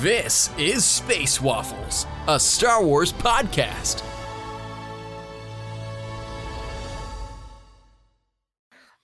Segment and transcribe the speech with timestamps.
[0.00, 4.02] This is Space Waffles, a Star Wars podcast.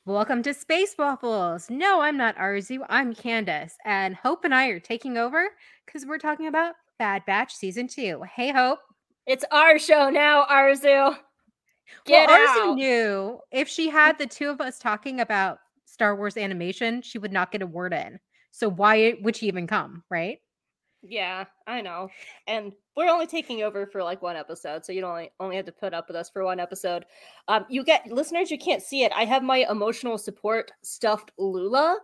[0.07, 1.69] Welcome to Space Waffles.
[1.69, 2.79] No, I'm not Arzu.
[2.89, 3.75] I'm Candace.
[3.85, 5.49] And Hope and I are taking over
[5.85, 8.23] because we're talking about Bad Batch Season 2.
[8.35, 8.79] Hey, Hope.
[9.27, 11.15] It's our show now, Arzu.
[12.07, 12.57] Get well, out.
[12.57, 17.19] Arzu knew if she had the two of us talking about Star Wars animation, she
[17.19, 18.19] would not get a word in.
[18.51, 20.39] So why would she even come, right?
[21.09, 22.09] Yeah, I know.
[22.47, 25.67] And we're only taking over for like one episode, so you don't only, only have
[25.67, 27.05] to put up with us for one episode.
[27.49, 29.13] Um, you get listeners, you can't see it.
[29.15, 31.99] I have my emotional support stuffed Lula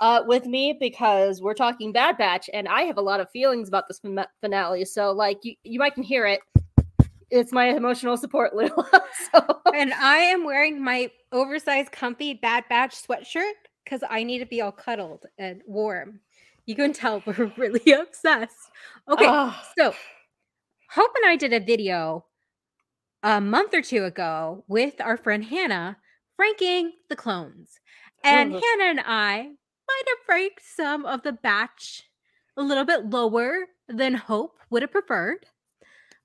[0.00, 3.68] uh, with me because we're talking Bad Batch, and I have a lot of feelings
[3.68, 4.00] about this
[4.40, 4.84] finale.
[4.84, 6.40] So, like, you, you might can hear it.
[7.30, 8.88] It's my emotional support Lula.
[9.32, 9.60] so.
[9.74, 13.52] And I am wearing my oversized, comfy Bad Batch sweatshirt
[13.84, 16.20] because I need to be all cuddled and warm.
[16.66, 18.70] You can tell we're really obsessed.
[19.08, 19.54] Okay, Ugh.
[19.78, 19.94] so
[20.90, 22.26] Hope and I did a video
[23.22, 25.96] a month or two ago with our friend Hannah
[26.38, 27.80] ranking the clones.
[28.22, 28.52] And.
[28.52, 29.50] Hannah and I
[29.88, 32.04] might have ranked some of the batch
[32.56, 35.46] a little bit lower than Hope would have preferred.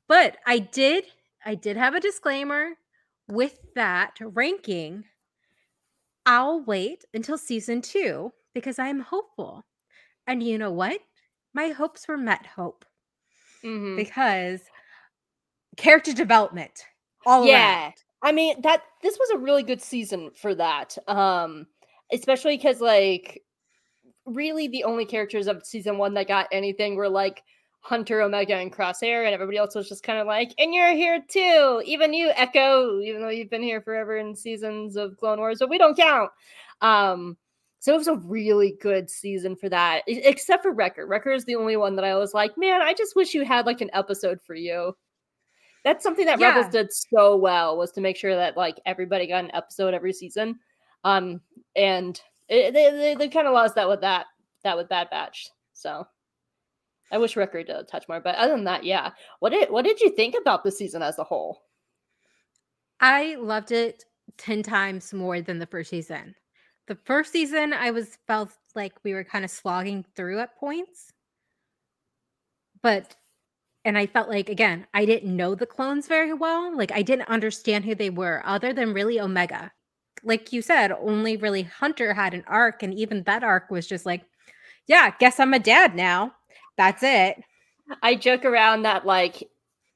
[0.08, 1.05] But I did
[1.45, 2.72] I did have a disclaimer
[3.28, 5.05] with that ranking.
[6.26, 9.66] I'll wait until season 2 because I'm hopeful.
[10.27, 11.00] And you know what?
[11.53, 12.86] My hopes were met, Hope
[13.64, 13.95] Mhm.
[13.95, 14.61] because
[15.77, 16.83] character development
[17.25, 17.94] all yeah around.
[18.23, 21.66] i mean that this was a really good season for that um
[22.11, 23.42] especially because like
[24.25, 27.44] really the only characters of season one that got anything were like
[27.81, 31.23] hunter omega and crosshair and everybody else was just kind of like and you're here
[31.30, 35.59] too even you echo even though you've been here forever in seasons of clone wars
[35.59, 36.30] but we don't count
[36.81, 37.38] um
[37.81, 41.55] so it was a really good season for that except for wrecker wrecker is the
[41.55, 44.39] only one that i was like man i just wish you had like an episode
[44.42, 44.95] for you
[45.83, 49.43] that's something that Rebels did so well was to make sure that like everybody got
[49.43, 50.59] an episode every season.
[51.03, 51.41] Um,
[51.75, 54.27] and it, they they, they kind of lost that with that
[54.64, 55.49] that with Bad Batch.
[55.73, 56.05] So
[57.11, 59.11] I wish Wrecker did a touch more, but other than that, yeah.
[59.39, 61.64] What did what did you think about the season as a whole?
[62.99, 64.05] I loved it
[64.37, 66.36] 10 times more than the first season.
[66.87, 71.11] The first season I was felt like we were kind of slogging through at points.
[72.81, 73.15] But
[73.83, 76.75] and I felt like again, I didn't know the clones very well.
[76.75, 79.71] Like I didn't understand who they were other than really Omega.
[80.23, 84.05] Like you said, only really Hunter had an arc and even that arc was just
[84.05, 84.23] like,
[84.87, 86.33] yeah, guess I'm a dad now.
[86.77, 87.41] That's it.
[88.02, 89.49] I joke around that like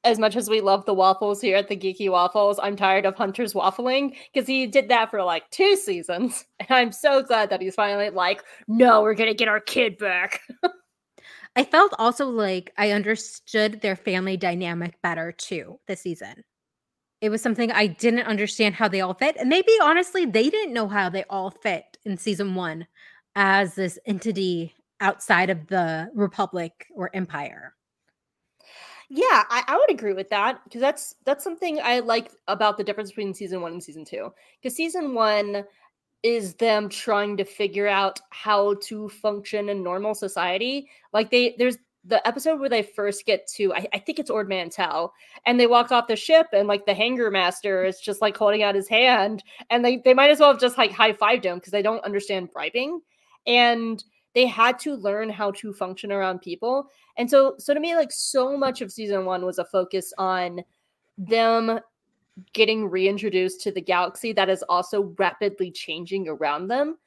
[0.06, 3.16] as much as we love the waffles here at the Geeky Waffles, I'm tired of
[3.16, 6.46] Hunter's waffling because he did that for like two seasons.
[6.60, 10.42] And I'm so glad that he's finally like, no, we're gonna get our kid back.
[11.56, 16.44] I felt also like I understood their family dynamic better too this season.
[17.22, 19.36] It was something I didn't understand how they all fit.
[19.38, 22.88] And maybe honestly, they didn't know how they all fit in season one
[23.36, 27.75] as this entity outside of the Republic or Empire.
[29.10, 32.84] Yeah, I, I would agree with that because that's that's something I like about the
[32.84, 34.34] difference between season one and season two.
[34.62, 35.64] Because season one
[36.24, 40.90] is them trying to figure out how to function in normal society.
[41.14, 44.50] Like they there's the episode where they first get to I, I think it's Ord
[44.50, 45.14] Mantell,
[45.46, 48.64] and they walk off the ship and like the hangar master is just like holding
[48.64, 51.60] out his hand, and they they might as well have just like high fived him
[51.60, 53.02] because they don't understand bribing,
[53.46, 54.04] and
[54.35, 56.88] they had to learn how to function around people
[57.18, 60.62] and so so to me like so much of season 1 was a focus on
[61.18, 61.79] them
[62.53, 66.97] getting reintroduced to the galaxy that is also rapidly changing around them.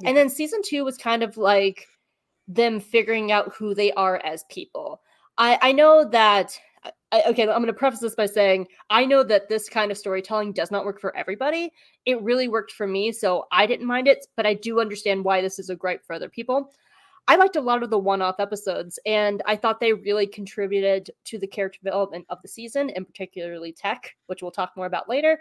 [0.00, 0.08] Yeah.
[0.08, 1.86] And then season 2 was kind of like
[2.46, 5.02] them figuring out who they are as people.
[5.36, 6.58] I I know that
[7.10, 9.96] I, okay, I'm going to preface this by saying I know that this kind of
[9.96, 11.72] storytelling does not work for everybody.
[12.04, 15.40] It really worked for me, so I didn't mind it, but I do understand why
[15.40, 16.70] this is a gripe for other people.
[17.26, 21.10] I liked a lot of the one off episodes, and I thought they really contributed
[21.26, 25.08] to the character development of the season, and particularly Tech, which we'll talk more about
[25.08, 25.40] later.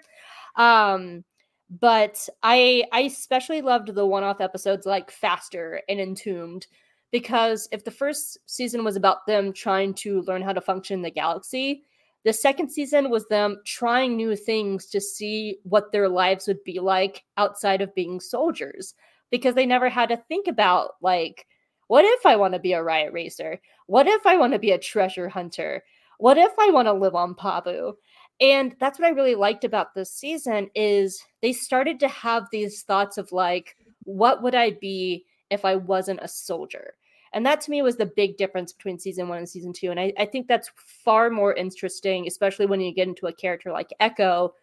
[0.57, 1.23] Um,
[1.69, 6.67] but I I especially loved the one off episodes like Faster and Entombed
[7.11, 11.01] because if the first season was about them trying to learn how to function in
[11.01, 11.83] the galaxy,
[12.23, 16.79] the second season was them trying new things to see what their lives would be
[16.79, 18.93] like outside of being soldiers
[19.29, 21.47] because they never had to think about like
[21.87, 23.61] what if I want to be a riot racer?
[23.85, 25.83] What if I want to be a treasure hunter?
[26.17, 27.93] What if I want to live on Pabu?
[28.41, 32.83] And that's what I really liked about this season is they started to have these
[32.83, 36.95] thoughts of like what would I be if I wasn't a soldier?
[37.33, 39.91] And that to me was the big difference between season one and season two.
[39.91, 43.71] And I, I think that's far more interesting, especially when you get into a character
[43.71, 44.53] like Echo,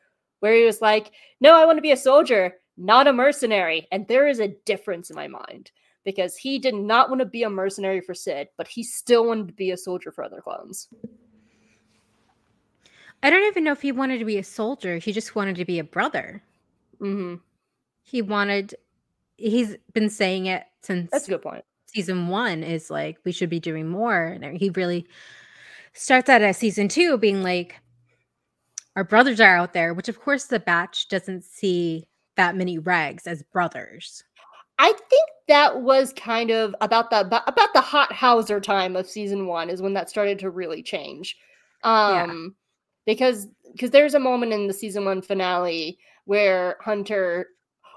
[0.40, 3.86] where he was like, No, I want to be a soldier, not a mercenary.
[3.92, 5.70] And there is a difference in my mind
[6.04, 9.48] because he did not want to be a mercenary for Cid, but he still wanted
[9.48, 10.88] to be a soldier for other clones.
[13.22, 14.98] I don't even know if he wanted to be a soldier.
[14.98, 16.42] He just wanted to be a brother.
[17.00, 17.36] Mm-hmm.
[18.02, 18.74] He wanted,
[19.36, 21.64] he's been saying it since That's a good point.
[21.86, 24.38] season one is like, we should be doing more.
[24.40, 25.06] And he really
[25.92, 27.80] starts out at season two being like,
[28.96, 33.26] our brothers are out there, which of course the batch doesn't see that many regs
[33.26, 34.22] as brothers.
[34.78, 39.46] I think that was kind of about the about the hot Howzer time of season
[39.46, 41.36] one is when that started to really change.
[41.82, 42.54] Um
[43.06, 47.48] because because there's a moment in the season one finale where Hunter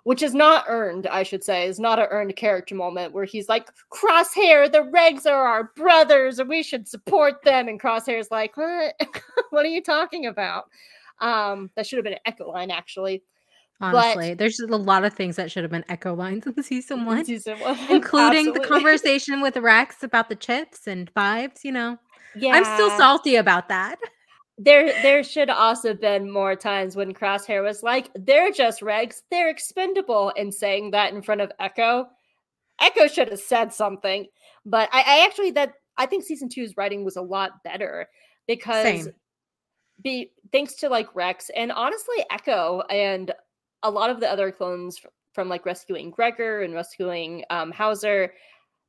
[0.08, 3.50] which is not earned, I should say, is not an earned character moment where he's
[3.50, 7.68] like, Crosshair, the regs are our brothers and we should support them.
[7.68, 8.96] And Crosshair's like, what?
[9.50, 10.70] what are you talking about?
[11.20, 13.22] Um, that should have been an echo line, actually.
[13.82, 17.04] Honestly, but, there's a lot of things that should have been echo lines in season
[17.04, 17.78] one, season one.
[17.90, 21.66] including the conversation with Rex about the chips and vibes.
[21.66, 21.98] You know,
[22.34, 23.98] yeah, I'm still salty about that.
[24.58, 29.50] There, there should also been more times when Crosshair was like, "They're just regs, they're
[29.50, 32.08] expendable," and saying that in front of Echo.
[32.80, 34.28] Echo should have said something,
[34.66, 38.08] but I, I actually that I think season two's writing was a lot better
[38.48, 39.14] because Same.
[40.02, 43.32] be thanks to like Rex and honestly Echo and
[43.84, 45.00] a lot of the other clones
[45.34, 48.34] from like rescuing Gregor and rescuing um, Howzer,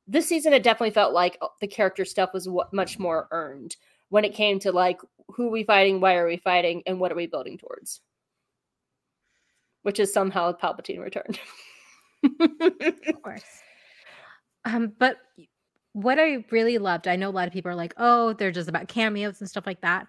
[0.07, 3.75] this season it definitely felt like uh, the character stuff was w- much more earned
[4.09, 7.11] when it came to like who are we fighting, why are we fighting, and what
[7.11, 8.01] are we building towards.
[9.83, 11.39] Which is somehow Palpatine returned.
[12.41, 13.43] of course.
[14.65, 15.17] Um, but
[15.93, 18.69] what I really loved, I know a lot of people are like, oh, they're just
[18.69, 20.07] about cameos and stuff like that.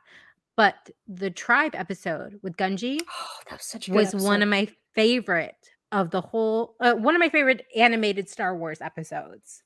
[0.56, 5.54] But the tribe episode with Gungi oh, that was, such was one of my favorite
[5.92, 9.62] of the whole uh, one of my favorite animated Star Wars episodes.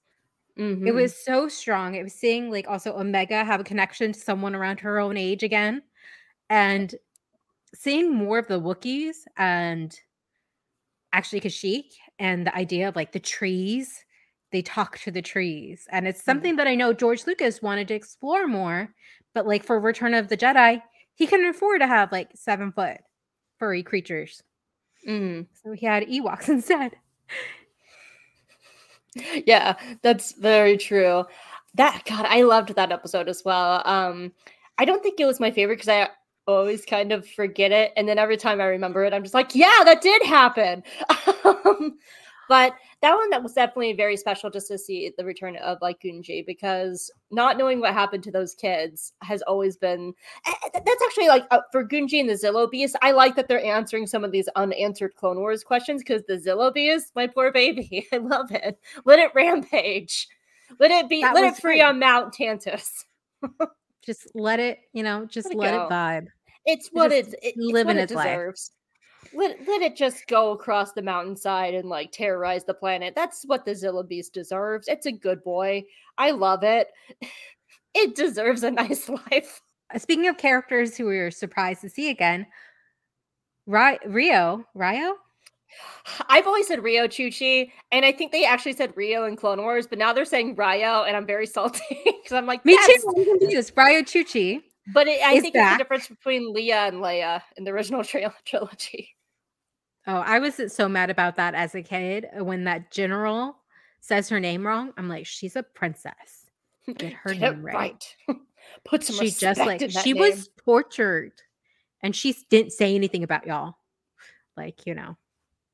[0.59, 0.87] Mm-hmm.
[0.87, 1.95] It was so strong.
[1.95, 5.43] It was seeing like also Omega have a connection to someone around her own age
[5.43, 5.83] again,
[6.49, 6.95] and
[7.75, 9.99] seeing more of the Wookiees and
[11.13, 14.05] actually Kashyyyk and the idea of like the trees.
[14.53, 16.31] They talk to the trees, and it's mm-hmm.
[16.31, 16.59] something mm-hmm.
[16.59, 18.95] that I know George Lucas wanted to explore more
[19.35, 20.81] but like for Return of the Jedi,
[21.15, 22.99] he can afford to have like seven foot
[23.59, 24.43] furry creatures.
[25.07, 25.47] Mm.
[25.63, 26.97] So he had Ewoks instead.
[29.47, 31.25] Yeah, that's very true.
[31.75, 33.83] That God, I loved that episode as well.
[33.85, 34.33] Um,
[34.79, 36.09] I don't think it was my favorite because I
[36.47, 39.55] always kind of forget it, and then every time I remember it, I'm just like,
[39.55, 40.83] yeah, that did happen.
[41.45, 41.99] um,
[42.49, 46.01] but that one that was definitely very special just to see the return of like
[46.01, 50.15] Gungi because not knowing what happened to those kids has always been
[50.47, 52.97] eh, eh, that's actually like uh, for Gungi and the Zillo Beast.
[53.03, 56.73] I like that they're answering some of these unanswered Clone Wars questions because the Zillo
[56.73, 58.79] Beast, my poor baby, I love it.
[59.05, 60.27] Let it rampage.
[60.81, 61.21] Let it be.
[61.21, 61.83] That let it free great.
[61.83, 63.05] on Mount Tantiss.
[64.03, 66.27] just let it, you know, just let it, let it vibe.
[66.65, 68.71] It's what it's, it's living its, what it deserves.
[68.71, 68.84] Life
[69.37, 73.15] let, let it just go across the mountainside and like terrorize the planet.
[73.15, 74.89] That's what the Zillo Beast deserves.
[74.89, 75.85] It's a good boy.
[76.19, 76.89] I love it.
[77.97, 79.61] It deserves a nice life.
[79.95, 82.45] Uh, speaking of characters who we were surprised to see again,
[83.67, 85.15] Ry- Rio, Rio?
[86.29, 89.87] I've always said Rio Chuchi, and I think they actually said Rio in Clone Wars,
[89.87, 93.03] but now they're saying Rio, and I'm very salty because I'm like, me yes.
[93.03, 93.09] too.
[93.17, 93.73] I'm confused.
[93.77, 95.73] Rio Chuchi, but it, I think back.
[95.73, 98.05] it's the difference between Leia and Leia in the original
[98.45, 99.17] trilogy.
[100.07, 103.57] Oh, I was so mad about that as a kid uh, when that general
[104.01, 104.93] says her name wrong.
[104.99, 106.47] I'm like, she's a princess.
[106.97, 108.05] Get her Get name right.
[108.29, 108.39] right.
[108.85, 110.21] Put some she just like she name.
[110.21, 111.33] was tortured,
[112.03, 113.77] and she didn't say anything about y'all.
[114.57, 115.17] Like you know,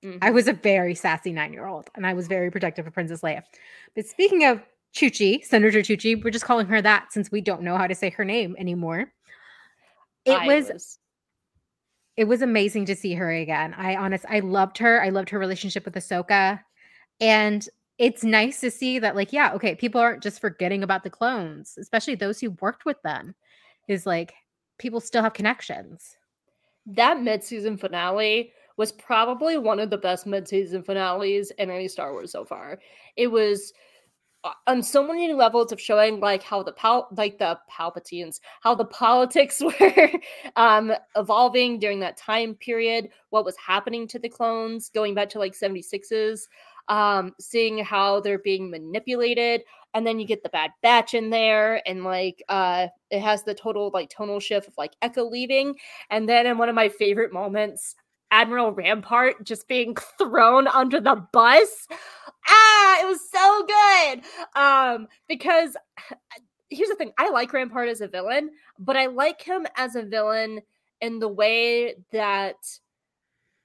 [0.04, 0.18] mm-hmm.
[0.22, 3.20] I was a very sassy nine year old, and I was very protective of Princess
[3.22, 3.42] Leia.
[3.94, 4.60] But speaking of
[4.94, 8.10] Chuchi, Senator Chuchi, we're just calling her that since we don't know how to say
[8.10, 9.12] her name anymore.
[10.24, 10.98] It was, was
[12.16, 13.74] it was amazing to see her again.
[13.74, 15.02] I honest, I loved her.
[15.02, 16.60] I loved her relationship with Ahsoka,
[17.20, 21.10] and it's nice to see that, like, yeah, okay, people aren't just forgetting about the
[21.10, 23.34] clones, especially those who worked with them.
[23.88, 24.34] Is like
[24.78, 26.16] people still have connections.
[26.86, 32.30] That mid-season finale was probably one of the best mid-season finales in any Star Wars
[32.30, 32.78] so far.
[33.16, 33.72] It was
[34.66, 38.86] on so many levels of showing like how the pal like the palpatines how the
[38.86, 40.10] politics were
[40.56, 45.38] um evolving during that time period what was happening to the clones going back to
[45.38, 46.46] like 76s
[46.90, 49.62] um, seeing how they're being manipulated.
[49.94, 53.54] And then you get the Bad Batch in there, and like uh, it has the
[53.54, 55.74] total like tonal shift of like Echo leaving.
[56.10, 57.96] And then in one of my favorite moments,
[58.30, 61.88] Admiral Rampart just being thrown under the bus.
[62.80, 64.60] Ah, it was so good.
[64.60, 65.76] Um, because
[66.70, 70.02] here's the thing I like Rampart as a villain, but I like him as a
[70.02, 70.60] villain
[71.00, 72.56] in the way that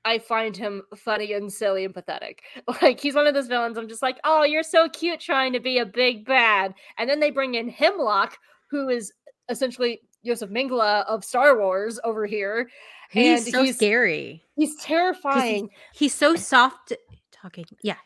[0.03, 2.43] I find him funny and silly and pathetic.
[2.81, 3.77] Like he's one of those villains.
[3.77, 6.74] I'm just like, oh, you're so cute trying to be a big bad.
[6.98, 8.38] And then they bring in Hemlock,
[8.69, 9.12] who is
[9.50, 12.69] essentially Joseph Mengele of Star Wars over here.
[13.12, 14.43] He's and so he's, scary.
[14.55, 15.69] He's terrifying.
[15.93, 16.93] He's, he's so soft
[17.31, 17.65] talking.
[17.81, 17.98] Yeah.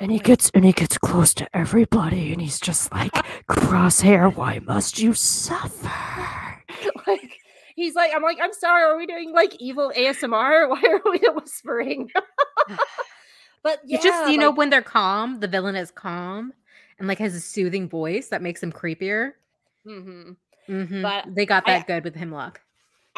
[0.00, 3.12] And he gets and he gets close to everybody and he's just like
[3.48, 6.62] crosshair, why must you suffer?
[7.06, 7.38] like
[7.76, 10.68] he's like, I'm like, I'm sorry, are we doing like evil ASMR?
[10.68, 12.10] Why are we whispering?
[13.62, 16.52] but yeah, It's just you know when they're calm, the villain is calm
[16.98, 19.32] and like has a soothing voice that makes him creepier.
[19.86, 20.32] mm-hmm.
[20.68, 21.02] Mm-hmm.
[21.02, 22.60] But they got I- that good with Hemlock.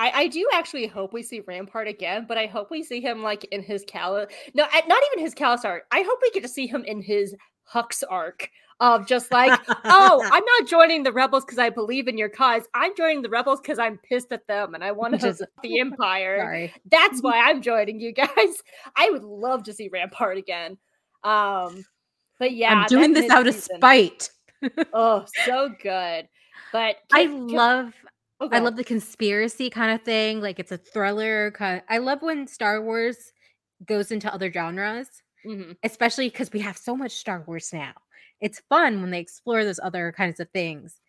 [0.00, 3.22] I, I do actually hope we see Rampart again, but I hope we see him
[3.22, 4.26] like in his Cal.
[4.54, 5.84] No, not even his Kallus arc.
[5.92, 7.34] I hope we get to see him in his
[7.70, 8.48] Hux arc
[8.80, 12.62] of just like, oh, I'm not joining the rebels because I believe in your cause.
[12.72, 16.38] I'm joining the rebels because I'm pissed at them and I want to the Empire.
[16.40, 16.74] Sorry.
[16.90, 18.62] That's why I'm joining you guys.
[18.96, 20.78] I would love to see Rampart again.
[21.24, 21.84] Um,
[22.38, 24.30] but yeah, I'm doing this out of spite.
[24.92, 26.28] Oh, so good.
[26.70, 27.94] But I can- can- love
[28.48, 30.40] go I love the conspiracy kind of thing.
[30.40, 33.32] Like it's a thriller kind I love when Star Wars
[33.86, 35.08] goes into other genres,
[35.46, 35.76] Mhm.
[35.82, 37.94] especially because we have so much Star Wars now.
[38.40, 41.00] It's fun when they explore those other kinds of things.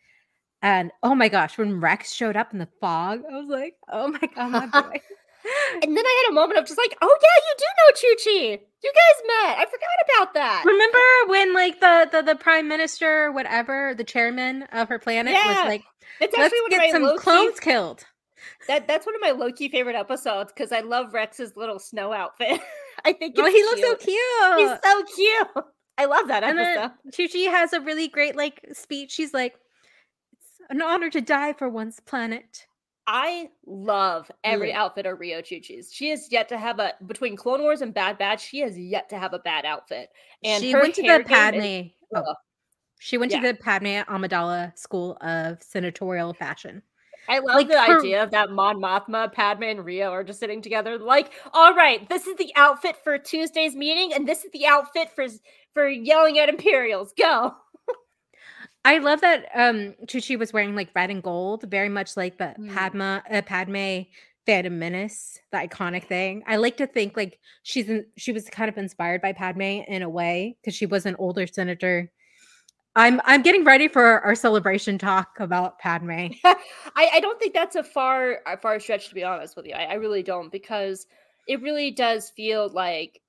[0.61, 4.07] And oh my gosh, when Rex showed up in the fog, I was like, oh
[4.09, 5.01] my god, my boy.
[5.83, 8.59] And then I had a moment of just like, oh yeah, you do know Chuchi.
[8.83, 9.57] You guys met.
[9.59, 10.63] I forgot about that.
[10.65, 15.47] Remember when like the, the the prime minister, whatever, the chairman of her planet Yeah,
[15.63, 15.83] was like,
[16.19, 18.05] It's let's get some clones killed.
[18.67, 22.11] That that's one of my low key favorite episodes because I love Rex's little snow
[22.13, 22.59] outfit.
[23.05, 24.17] I think Oh, it's he looks so cute.
[24.17, 24.59] cute.
[24.59, 25.65] He's so cute.
[25.97, 26.91] I love that and episode.
[27.11, 29.11] Chuchi has a really great like speech.
[29.11, 29.55] She's like,
[30.33, 32.65] "It's an honor to die for one's planet."
[33.13, 34.75] I love every Lit.
[34.77, 35.91] outfit of Rio Chuchi's.
[35.93, 38.47] She has yet to have a between Clone Wars and Bad Batch.
[38.47, 40.09] She has yet to have a bad outfit.
[40.45, 41.87] And she went to the game is- Padme.
[42.15, 42.35] oh,
[42.99, 43.41] she went Yeah.
[43.41, 46.81] to the Padme Amidala School of Senatorial Fashion.
[47.27, 50.39] I love Like, the her- idea of that Mon Mothma, Padme, and Rio are just
[50.39, 50.97] sitting together.
[50.97, 55.09] Like, all right, this is the outfit for Tuesday's meeting, and this is the outfit
[55.11, 55.27] for
[55.73, 57.11] for yelling at Imperials.
[57.13, 57.55] Go.
[58.83, 62.55] I love that um Chuchi was wearing like red and gold, very much like the
[62.57, 62.73] Mm.
[62.73, 64.01] Padma uh, Padme
[64.45, 66.43] Phantom Menace, the iconic thing.
[66.47, 70.01] I like to think like she's in, she was kind of inspired by Padme in
[70.01, 72.11] a way because she was an older senator.
[72.95, 76.29] I'm I'm getting ready for our celebration talk about Padme.
[76.43, 76.55] I,
[77.13, 79.73] I don't think that's a far a far stretch to be honest with you.
[79.73, 81.07] I, I really don't because
[81.47, 83.21] it really does feel like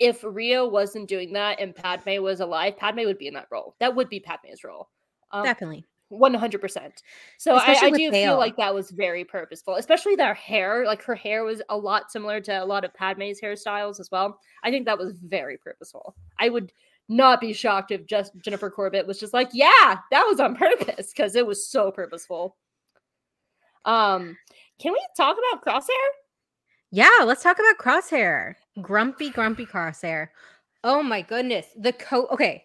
[0.00, 3.76] if Rio wasn't doing that and Padme was alive, Padme would be in that role.
[3.78, 4.88] That would be Padme's role.
[5.30, 5.84] Um, Definitely.
[6.08, 7.02] One hundred percent.
[7.38, 8.30] So I, Especially I do Bale.
[8.30, 10.84] feel like that was very purposeful, especially their hair.
[10.84, 14.40] Like her hair was a lot similar to a lot of Padme's hairstyles as well.
[14.64, 16.16] I think that was very purposeful.
[16.40, 16.72] I would
[17.08, 21.12] not be shocked if just Jennifer Corbett was just like, "Yeah, that was on purpose,"
[21.12, 22.56] because it was so purposeful.
[23.84, 24.36] Um,
[24.80, 26.08] can we talk about Crosshair?
[26.90, 28.54] Yeah, let's talk about Crosshair.
[28.80, 30.28] Grumpy, grumpy Crosshair.
[30.84, 31.66] Oh my goodness.
[31.76, 32.28] The coat.
[32.32, 32.64] Okay,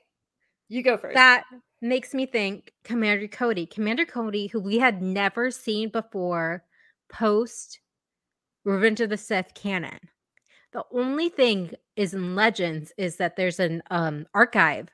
[0.70, 1.16] You go first.
[1.16, 1.44] that
[1.82, 3.66] makes me think Commander Cody.
[3.66, 6.64] Commander Cody, who we had never seen before
[7.12, 7.80] post
[8.64, 10.00] Revenge of the Sith canon.
[10.74, 14.90] The only thing is in Legends is that there's an um archive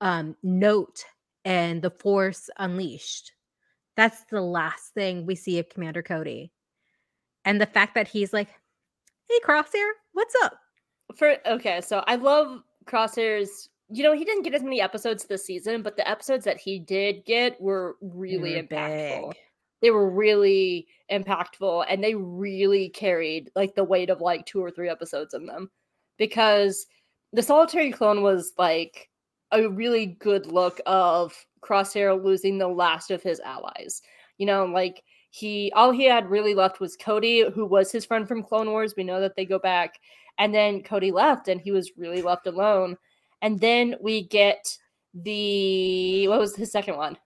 [0.00, 1.04] um note
[1.44, 3.32] and the Force Unleashed.
[3.96, 6.52] That's the last thing we see of Commander Cody.
[7.44, 8.48] And the fact that he's like,
[9.30, 10.58] hey Crosshair, what's up?
[11.16, 13.68] For okay, so I love Crosshair's.
[13.92, 16.78] You know, he didn't get as many episodes this season, but the episodes that he
[16.78, 19.30] did get were really were impactful.
[19.30, 19.36] big.
[19.82, 24.70] They were really impactful, and they really carried like the weight of like two or
[24.70, 25.70] three episodes in them,
[26.18, 26.86] because
[27.32, 29.08] the Solitary Clone was like
[29.52, 34.02] a really good look of Crosshair losing the last of his allies.
[34.38, 38.26] You know, like he all he had really left was Cody, who was his friend
[38.26, 38.94] from Clone Wars.
[38.96, 39.94] We know that they go back.
[40.38, 42.96] And then Cody left and he was really left alone.
[43.42, 44.76] And then we get
[45.14, 47.16] the what was his second one?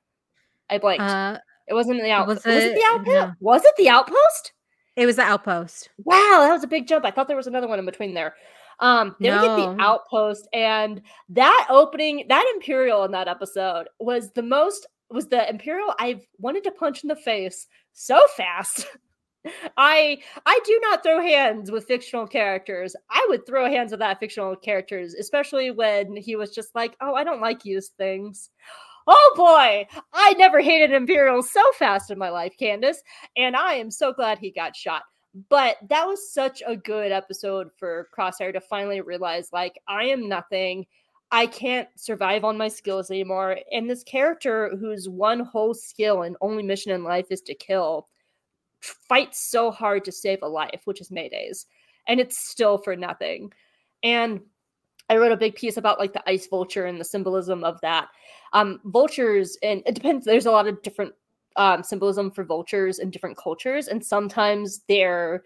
[0.71, 1.03] I blanked.
[1.03, 2.45] Uh it wasn't the outpost.
[2.45, 3.09] was Was, it the outpost?
[3.09, 3.33] no.
[3.41, 4.53] Was it the outpost?
[4.97, 5.89] it was the outpost.
[6.05, 7.05] Wow, that was a big jump.
[7.05, 8.35] I thought there was another one in between there.
[8.81, 14.33] Um, then we get the outpost, and that opening, that Imperial in that episode was
[14.33, 18.87] the most was the Imperial I've wanted to punch in the face so fast.
[19.77, 22.97] I I do not throw hands with fictional characters.
[23.11, 27.15] I would throw hands with that fictional characters, especially when he was just like, "Oh,
[27.15, 28.51] I don't like used things."
[29.07, 33.03] Oh boy, I never hated Imperial so fast in my life, Candace,
[33.37, 35.03] and I am so glad he got shot.
[35.51, 40.29] But that was such a good episode for Crosshair to finally realize, like, I am
[40.29, 40.87] nothing.
[41.31, 43.59] I can't survive on my skills anymore.
[43.73, 48.09] And this character, whose one whole skill and only mission in life is to kill,
[48.81, 51.67] fights so hard to save a life, which is Mayday's,
[52.07, 53.53] and it's still for nothing.
[54.03, 54.41] And
[55.09, 58.09] I wrote a big piece about like the ice vulture and the symbolism of that.
[58.53, 60.25] Um, vultures, and it depends.
[60.25, 61.15] There's a lot of different
[61.57, 65.45] um, symbolism for vultures in different cultures, and sometimes they're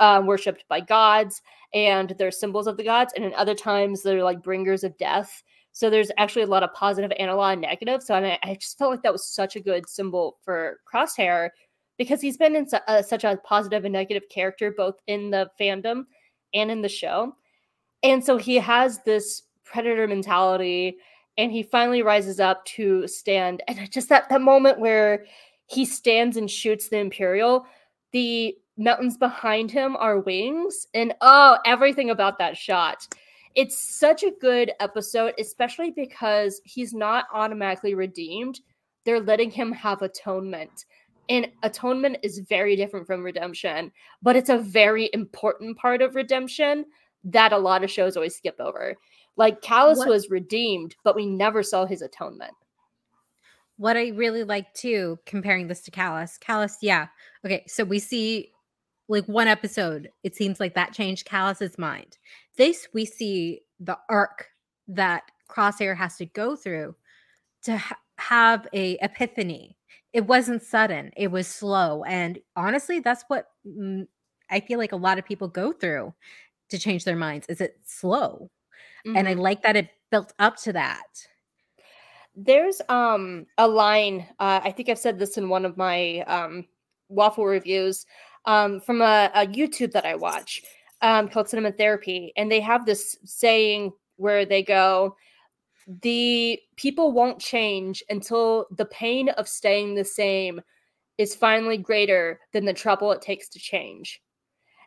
[0.00, 1.42] uh, worshipped by gods
[1.74, 5.42] and they're symbols of the gods, and in other times they're like bringers of death.
[5.72, 8.02] So there's actually a lot of positive and a lot of negative.
[8.02, 11.50] So I, I just felt like that was such a good symbol for Crosshair
[11.98, 15.50] because he's been in su- uh, such a positive and negative character both in the
[15.60, 16.04] fandom
[16.54, 17.34] and in the show.
[18.02, 20.96] And so he has this predator mentality
[21.36, 25.26] and he finally rises up to stand and just that that moment where
[25.66, 27.66] he stands and shoots the imperial
[28.12, 33.06] the mountains behind him are wings and oh everything about that shot.
[33.54, 38.60] It's such a good episode especially because he's not automatically redeemed.
[39.04, 40.84] They're letting him have atonement
[41.28, 43.90] and atonement is very different from redemption
[44.22, 46.84] but it's a very important part of redemption
[47.24, 48.94] that a lot of shows always skip over.
[49.36, 52.52] Like Kallus What- was redeemed but we never saw his atonement.
[53.78, 57.08] What I really like too, comparing this to Kallus, Kallus, yeah.
[57.44, 58.52] Okay, so we see
[59.08, 62.18] like one episode, it seems like that changed Kallus's mind.
[62.56, 64.48] This we see the arc
[64.88, 66.96] that Crosshair has to go through
[67.64, 69.76] to ha- have a epiphany.
[70.12, 72.04] It wasn't sudden, it was slow.
[72.04, 74.06] And honestly, that's what mm,
[74.50, 76.14] I feel like a lot of people go through
[76.70, 77.46] to change their minds.
[77.48, 78.50] Is it slow?
[79.14, 79.40] And I Mhm.
[79.40, 81.06] like that it built up to that.
[82.34, 86.66] there's um a line uh, i think i've said this in one of my um
[87.08, 88.04] waffle reviews
[88.46, 90.62] um from a, a youtube that i watch
[91.02, 95.14] um called cinema therapy and they have this saying where they go
[96.02, 100.60] the people won't change until the pain of staying the same
[101.18, 104.20] is finally greater than the trouble it takes to change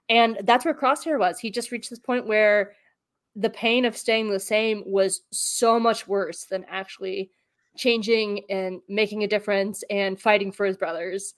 [0.09, 2.73] and that's where crosshair was he just reached this point where
[3.35, 7.31] the pain of staying the same was so much worse than actually
[7.77, 11.33] changing and making a difference and fighting for his brothers.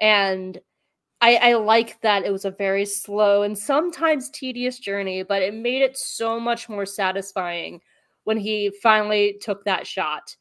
[0.00, 0.58] And
[1.20, 5.54] I, I like that it was a very slow and sometimes tedious journey, but it
[5.54, 7.80] made it so much more satisfying
[8.24, 10.36] when he finally took that shot.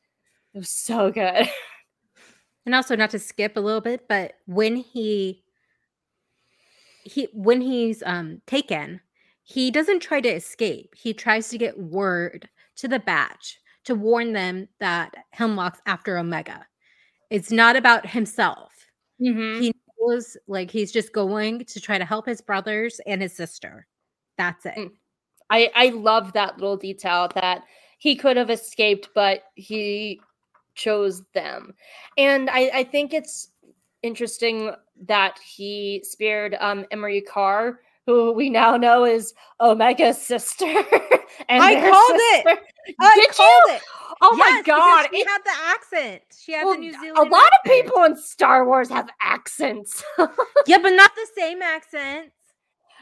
[0.54, 1.50] It was so good.
[2.66, 5.44] and also not to skip a little bit but when he
[7.04, 9.00] he when he's um taken
[9.44, 14.34] he doesn't try to escape he tries to get word to the batch to warn
[14.34, 16.66] them that hemlock's after omega
[17.30, 18.72] it's not about himself
[19.22, 19.62] Mhm.
[19.62, 23.88] he knows like he's just going to try to help his brothers and his sister
[24.38, 24.92] that's it Mm.
[25.50, 27.64] I I love that little detail that
[27.98, 30.22] he could have escaped, but he
[30.76, 31.74] chose them.
[32.18, 33.50] And I, I think it's
[34.04, 34.72] interesting
[35.08, 40.66] that he spared um Emerie Karr, who we now know is Omega's sister.
[41.50, 42.60] and I called it!
[42.86, 42.96] Sister.
[43.02, 43.74] I Did called you?
[43.76, 43.82] it.
[44.22, 45.08] Oh my Yes, because god!
[45.12, 47.12] she it- had the accent she had well, the new Zealand.
[47.12, 50.04] a zealand lot of people in Star Wars have accents.
[50.68, 52.32] yeah but not the same accents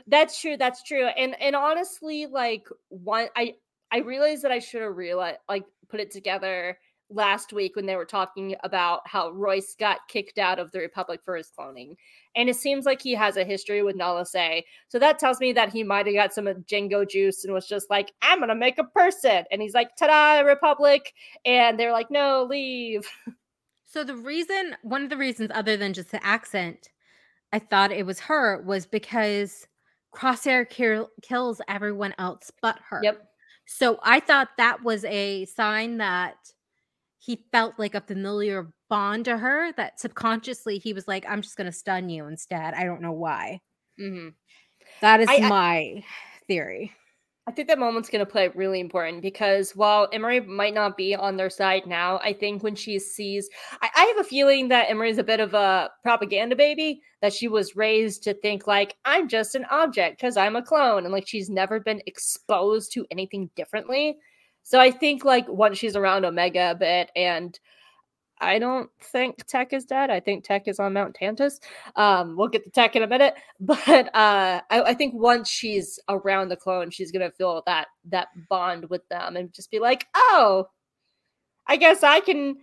[0.08, 0.58] That's true.
[0.58, 1.06] That's true.
[1.08, 3.56] And and honestly, like one, I
[3.92, 6.78] I realized that I should have realized like put it together
[7.10, 11.22] last week when they were talking about how Royce got kicked out of the Republic
[11.24, 11.96] for his cloning,
[12.36, 14.66] and it seems like he has a history with Nala Se.
[14.88, 17.68] So that tells me that he might have got some of Django juice and was
[17.68, 21.14] just like, I'm gonna make a person, and he's like, ta-da, Republic,
[21.46, 23.08] and they're like, no, leave.
[23.86, 26.90] So the reason, one of the reasons, other than just the accent,
[27.52, 29.68] I thought it was her was because
[30.16, 33.02] Crosshair kill, kills everyone else but her.
[33.04, 33.24] Yep.
[33.66, 36.38] So I thought that was a sign that
[37.24, 39.72] he felt like a familiar bond to her.
[39.74, 43.14] That subconsciously he was like, "I'm just going to stun you instead." I don't know
[43.14, 43.62] why.
[43.98, 44.30] hmm
[45.02, 46.06] That is I- I- my
[46.48, 46.94] theory.
[47.46, 51.14] I think that moment's going to play really important because while Emerie might not be
[51.14, 53.50] on their side now, I think when she sees,
[53.82, 57.50] I, I have a feeling that Emerie's a bit of a propaganda baby, that she
[57.50, 61.04] was raised to think like, I'm just an object because I'm a clone.
[61.04, 64.18] And like she's never been exposed to anything differently.
[64.64, 67.58] So I think like once she's around Omega a bit and
[68.44, 70.10] I don't think Tech is dead.
[70.10, 71.60] I think Tech is on Mount Tantiss.
[71.96, 76.00] Um, we'll get to Tech in a minute, but uh, I, I, think once she's
[76.10, 80.08] around the clone, she's gonna feel that that bond with them and just be like,
[80.16, 80.68] "Oh,
[81.68, 82.58] I guess I can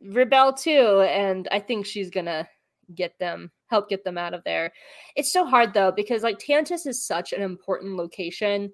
[0.00, 2.48] rebel too." And I think she's gonna
[2.94, 4.72] get them, help get them out of there.
[5.16, 8.72] It's so hard though because like Tantiss is such an important location.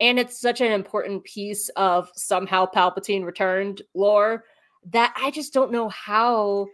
[0.00, 4.44] And it's such an important piece of somehow Palpatine returned lore
[4.90, 6.66] that I just don't know how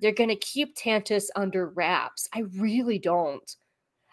[0.00, 2.28] they're going to keep Tantiss under wraps.
[2.34, 3.54] I really don't.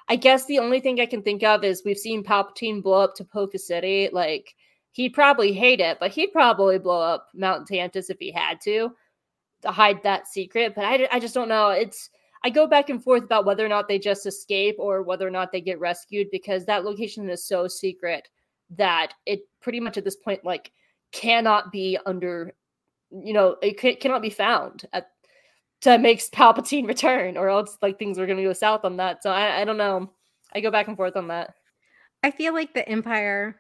[0.08, 3.15] I guess the only thing I can think of is we've seen Palpatine blow up
[3.15, 4.10] Tipoca City.
[4.12, 4.56] Like,
[4.91, 8.91] he'd probably hate it, but he'd probably blow up Mount Tantiss if he had to
[9.62, 10.74] to hide that secret.
[10.76, 11.69] But I, I just don't know.
[11.69, 12.10] It's
[12.43, 15.32] I go back and forth about whether or not they just escape or whether or
[15.32, 18.30] not they get rescued because that location is so secret
[18.77, 20.71] that it pretty much at this point like
[21.12, 22.53] cannot be under
[23.12, 25.12] you know, it c- cannot be found at
[25.82, 29.23] to make Palpatine return, or else like things are going to go south on that.
[29.23, 30.12] So I, I don't know.
[30.53, 31.55] I go back and forth on that.
[32.23, 33.55] I feel like the Empire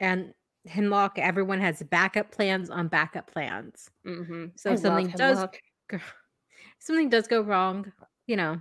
[0.00, 0.32] and
[0.66, 3.90] Hemlock, everyone has backup plans on backup plans.
[4.06, 4.46] Mm-hmm.
[4.56, 5.44] So if something does
[6.78, 7.92] something does go wrong,
[8.26, 8.60] you know,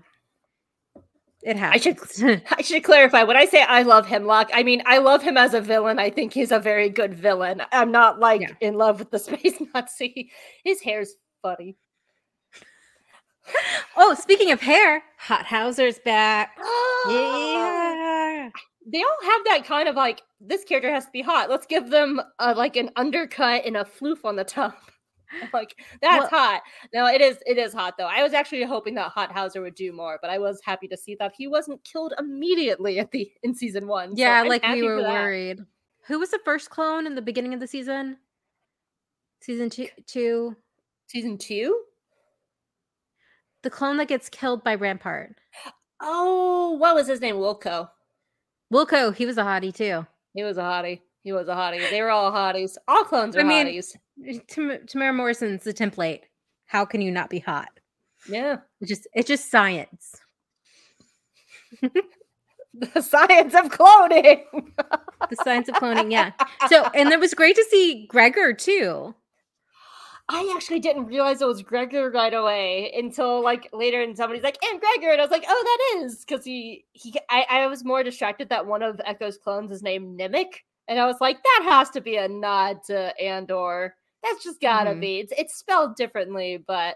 [1.43, 1.85] it happens.
[1.85, 5.21] I should I should clarify when I say I love Hemlock, I mean I love
[5.21, 5.99] him as a villain.
[5.99, 7.61] I think he's a very good villain.
[7.71, 8.53] I'm not like yeah.
[8.61, 10.31] in love with the space Nazi.
[10.63, 11.77] His hair's funny.
[13.97, 16.57] oh, speaking of hair, Hot Howzer's back.
[17.09, 18.49] yeah.
[18.89, 21.49] They all have that kind of like this character has to be hot.
[21.49, 24.77] Let's give them a, like an undercut and a floof on the top.
[25.53, 26.61] like that's well, hot.
[26.93, 28.07] No, it is it is hot though.
[28.07, 30.97] I was actually hoping that Hot Howzer would do more, but I was happy to
[30.97, 34.15] see that he wasn't killed immediately at the in season one.
[34.15, 35.59] Yeah, so like we were worried.
[36.07, 38.17] Who was the first clone in the beginning of the season?
[39.41, 40.55] Season two, two.
[41.07, 41.83] Season two?
[43.63, 45.35] The clone that gets killed by Rampart.
[46.01, 47.35] Oh, what was his name?
[47.35, 47.89] Wilco.
[48.73, 50.05] Wilco, he was a hottie too.
[50.33, 51.01] He was a hottie.
[51.23, 51.89] He was a hottie.
[51.89, 52.77] They were all hotties.
[52.87, 53.95] All clones are I mean, hotties.
[54.47, 56.21] Tam- Temuera Morrison's the template.
[56.65, 57.69] How can you not be hot?
[58.29, 58.57] Yeah.
[58.81, 60.15] It's just it's just science.
[61.81, 64.43] the science of cloning.
[65.29, 66.31] the science of cloning, yeah.
[66.67, 69.15] So and it was great to see Gregor too.
[70.29, 74.57] I actually didn't realize it was Gregor right away until like later, and somebody's like,
[74.61, 77.13] "And Gregor," and I was like, "Oh, that is," because he he.
[77.29, 80.47] I, I was more distracted that one of Echo's clones is named Nemec,
[80.89, 84.91] and I was like, "That has to be a nod to Andor." That's just gotta
[84.91, 84.99] mm-hmm.
[84.99, 85.19] be.
[85.19, 86.95] It's, it's spelled differently, but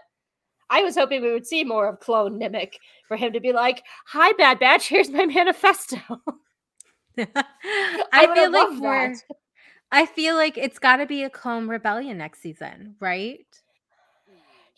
[0.70, 2.74] I was hoping we would see more of Clone Nemec
[3.06, 4.88] for him to be like, "Hi, Bad Batch.
[4.88, 5.98] Here's my manifesto."
[7.18, 7.26] I,
[8.12, 9.14] I feel like we're.
[9.94, 13.46] I feel like it's got to be a Clone Rebellion next season, right?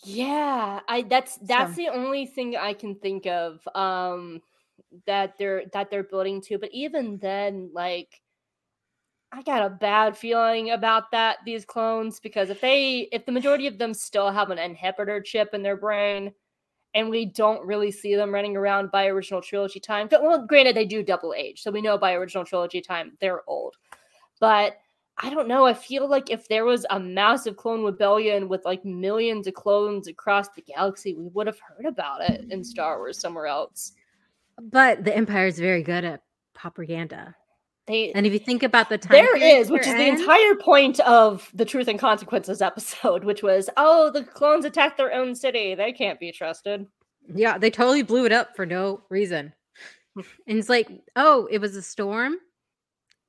[0.03, 1.83] Yeah, I that's that's so.
[1.83, 4.43] the only thing I can think of um
[5.07, 6.59] that they're that they're building to.
[6.59, 8.21] But even then, like
[9.37, 13.67] I got a bad feeling about that these clones because if they if the majority
[13.67, 16.33] of them still have an inhibitor chip in their brain
[16.95, 20.09] and we don't really see them running around by original trilogy time.
[20.13, 23.75] Well, granted they do double age, so we know by original trilogy time they're old.
[24.39, 24.77] But
[25.19, 25.65] I don't know.
[25.65, 30.07] I feel like if there was a massive clone rebellion with like millions of clones
[30.07, 33.95] across the galaxy, we would have heard about it in Star Wars somewhere else.
[34.63, 36.23] But the Empire is very good at
[36.55, 37.35] propaganda.
[37.87, 41.01] They and if you think about the time there is, which is the entire point
[41.01, 45.75] of the Truth and Consequences episode, which was, oh, the clones attacked their own city.
[45.75, 46.87] They can't be trusted.
[47.35, 49.53] Yeah, they totally blew it up for no reason.
[50.17, 52.37] and it's like, oh, it was a storm.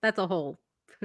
[0.02, 0.60] That's a whole.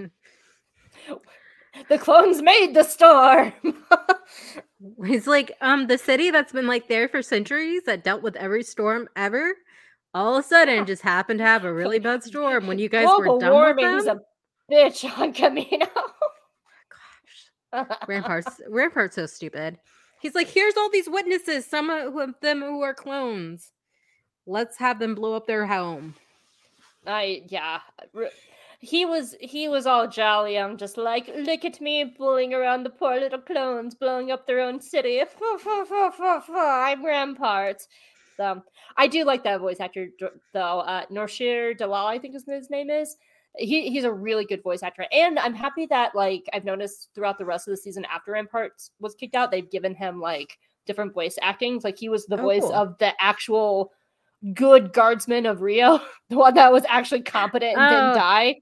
[1.89, 3.53] the clones made the storm.
[5.05, 8.63] it's like um the city that's been like there for centuries that dealt with every
[8.63, 9.55] storm ever
[10.15, 13.07] all of a sudden just happened to have a really bad storm when you guys
[13.07, 14.21] Global were done warming's with them.
[14.71, 15.87] a bitch on Camino.
[17.73, 19.79] Oh gosh, Rampart's Rampart's so stupid.
[20.21, 23.73] He's like, here's all these witnesses, some of them who are clones.
[24.47, 26.15] Let's have them blow up their home.
[27.07, 27.81] I yeah.
[28.81, 30.59] He was he was all jolly.
[30.59, 34.61] I'm just like, look at me bullying around the poor little clones, blowing up their
[34.61, 35.23] own city.
[36.53, 37.87] I'm Rampart.
[38.41, 38.63] So
[38.97, 40.09] I do like that voice actor
[40.55, 40.81] though.
[40.81, 43.17] Uh, Noshir Dalal, I think his name is.
[43.59, 47.37] he he's a really good voice actor, and I'm happy that like I've noticed throughout
[47.37, 51.13] the rest of the season after Rampart was kicked out, they've given him like different
[51.13, 51.85] voice actings.
[51.85, 52.73] Like he was the Oh, voice cool.
[52.73, 53.93] of the actual
[54.55, 56.01] good guardsman of Rio,
[56.31, 57.91] the one that was actually competent and Oh.
[57.91, 58.57] didn't die.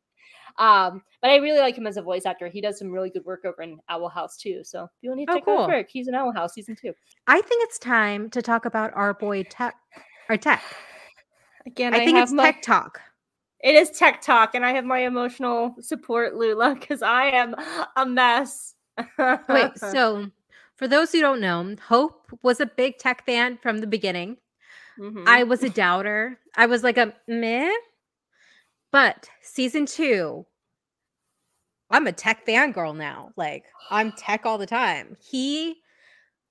[0.59, 2.49] Um, but I really like him as a voice actor.
[2.49, 4.63] He does some really good work over in Owl House too.
[4.65, 6.75] So if you want to Oh, check out his work, he's in Owl House season
[6.77, 6.93] two.
[7.27, 9.75] I think it's time to talk about our boy Tech
[10.29, 10.63] Our Tech.
[11.67, 13.01] Again, I, think have it's my- Tech Talk.
[13.61, 17.57] It is tech talk, and I have my emotional support, Lula, because I am
[17.97, 18.77] a mess.
[19.49, 20.31] Wait, so
[20.77, 24.37] for those who don't know, Hope was a big tech fan from the beginning.
[24.97, 25.25] Mhm.
[25.27, 26.39] I was a doubter.
[26.57, 27.69] I was like a meh.
[28.91, 30.47] But season two,
[31.91, 33.33] I'm a tech fangirl now.
[33.37, 35.17] Like I'm tech all the time.
[35.21, 35.77] He,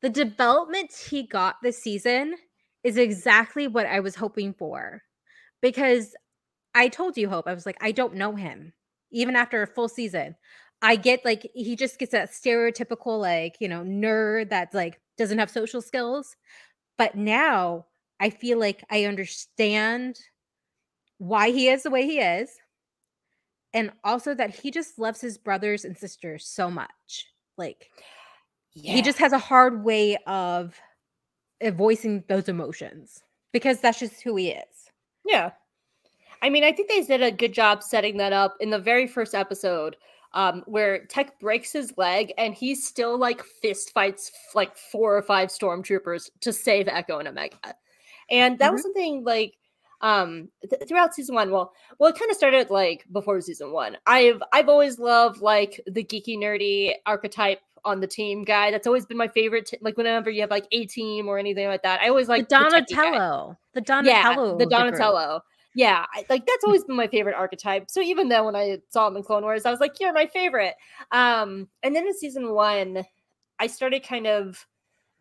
[0.02, 2.36] the development he got this season
[2.84, 5.02] is exactly what I was hoping for.
[5.62, 6.16] Because
[6.76, 8.74] I told you, Hope, I was like, I don't know him.
[9.12, 10.36] Even after a full season,
[10.82, 15.40] I get like he just gets that stereotypical, like, you know, nerd that like doesn't
[15.40, 16.36] have social skills.
[16.98, 17.86] But now
[18.20, 20.20] I feel like I understand
[21.18, 22.52] why he is the way he is.
[23.74, 27.28] And also that he just loves his brothers and sisters so much.
[27.58, 27.90] Like
[28.72, 30.80] he just has a hard way of
[31.64, 34.92] uh, voicing those emotions because that's just who he is.
[35.26, 35.52] Yeah.
[36.42, 39.08] I mean, I think they did a good job setting that up in the very
[39.08, 39.96] first episode,
[40.34, 45.24] um, where Tech breaks his leg and he still like fist fights like four or
[45.24, 47.58] five stormtroopers to save Echo and Omega.
[48.30, 49.56] And that was something like
[50.02, 53.98] um th- throughout season one well well it kind of started like before season one
[54.06, 59.06] i've i've always loved like the geeky nerdy archetype on the team guy that's always
[59.06, 62.00] been my favorite t- like whenever you have like a team or anything like that
[62.02, 63.58] i always like the Donatello.
[63.74, 64.46] The yeah, Donatello.
[64.46, 64.70] the of group.
[64.70, 65.42] Donatello.
[65.76, 67.88] Yeah, I, like that's always been my favorite archetype.
[67.88, 70.26] So even then, when I saw him in Clone Wars, I was like, "You're my
[70.26, 70.74] favorite."
[71.12, 73.04] Um, and then in season one,
[73.60, 74.66] I started kind of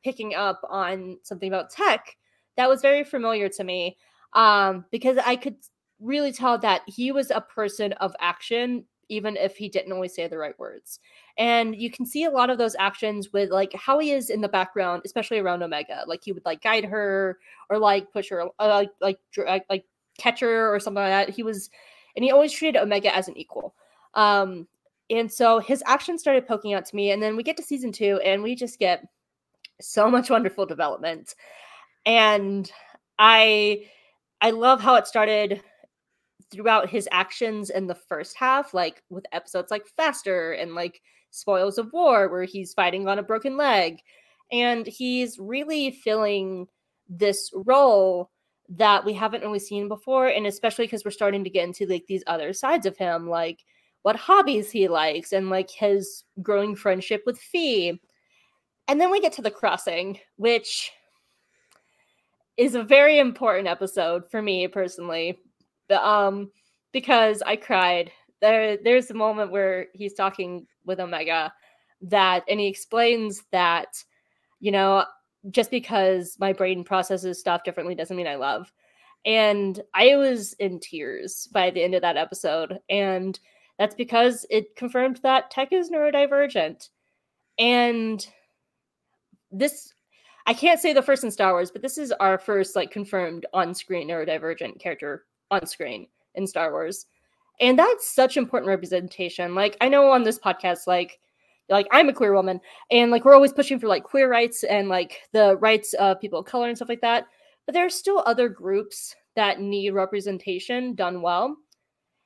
[0.03, 2.17] picking up on something about tech
[2.57, 3.97] that was very familiar to me
[4.33, 5.57] um, because I could
[6.01, 10.27] really tell that he was a person of action, even if he didn't always say
[10.27, 11.01] the right words.
[11.39, 14.41] And you can see a lot of those actions with like how he is in
[14.41, 16.05] the background, especially around Omega.
[16.07, 17.39] Like he would like guide her
[17.71, 19.85] or like push her, uh, like like dra- like
[20.19, 21.35] catch her or something like that.
[21.35, 21.71] He was,
[22.15, 23.75] and he always treated Omega as an equal.
[24.15, 24.67] Um,
[25.11, 27.93] and so his actions started poking out to me, and then we get to season
[27.93, 29.07] two, and we just get
[29.81, 31.35] so much wonderful development.
[32.05, 32.71] And
[33.19, 33.87] I,
[34.41, 35.63] I love how it started
[36.51, 41.79] throughout his actions in the first half, like with episodes like Faster and like Spoils
[41.79, 43.99] of War, where he's fighting on a broken leg.
[44.53, 46.69] And he's really filling
[47.09, 48.31] this role
[48.69, 50.29] that we haven't really seen before.
[50.29, 53.65] And especially because we're starting to get into like these other sides of him, like
[54.03, 58.01] what hobbies he likes and like his growing friendship with Phee.
[58.89, 60.93] And then we get to the crossing, which
[62.57, 65.39] is a very important episode for me personally
[65.91, 66.51] um
[66.93, 68.11] because I cried.
[68.41, 71.53] There there's a moment where he's talking with Omega
[72.03, 74.03] that and he explains that
[74.61, 75.05] you know
[75.51, 78.73] just because my brain processes stuff differently doesn't mean I love.
[79.25, 83.39] And I was in tears by the end of that episode and
[83.79, 86.89] that's because it confirmed that tech is neurodivergent.
[87.59, 88.27] And
[89.51, 89.93] this
[90.47, 93.47] I can't say the first in Star Wars, but this is our first like confirmed
[93.53, 96.07] on-screen neurodivergent character on screen
[96.37, 97.07] in Star Wars.
[97.61, 99.55] And that's such important representation.
[99.55, 101.19] Like I know on this podcast, like
[101.69, 104.89] like I'm a queer woman, and like we're always pushing for like queer rights and
[104.89, 107.27] like the rights of people of color and stuff like that.
[107.67, 111.57] But there are still other groups that need representation done well.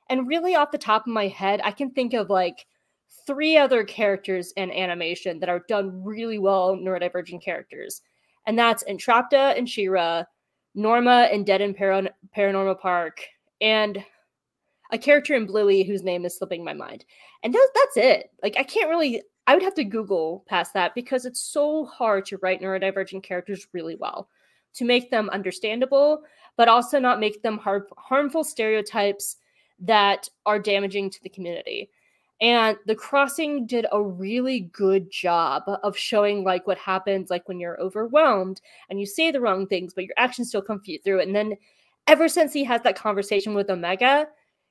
[0.09, 2.67] And really off the top of my head, I can think of like
[3.25, 8.01] three other characters in animation that are done really well, neurodivergent characters.
[8.45, 10.23] And that's Entrapta and She-Ra,
[10.73, 13.21] Norma and Dead in Paran- Paranormal Park,
[13.59, 14.03] and
[14.91, 17.05] a character in Bluey whose name is slipping my mind.
[17.43, 18.29] And that's that's it.
[18.43, 22.25] Like I can't really I would have to Google past that because it's so hard
[22.27, 24.29] to write neurodivergent characters really well,
[24.75, 26.21] to make them understandable,
[26.57, 29.37] but also not make them har- harmful stereotypes
[29.79, 31.89] that are damaging to the community.
[32.41, 37.59] And the crossing did a really good job of showing like what happens like when
[37.59, 41.21] you're overwhelmed and you say the wrong things, but your actions still come through.
[41.21, 41.55] And then
[42.07, 44.27] ever since he has that conversation with Omega,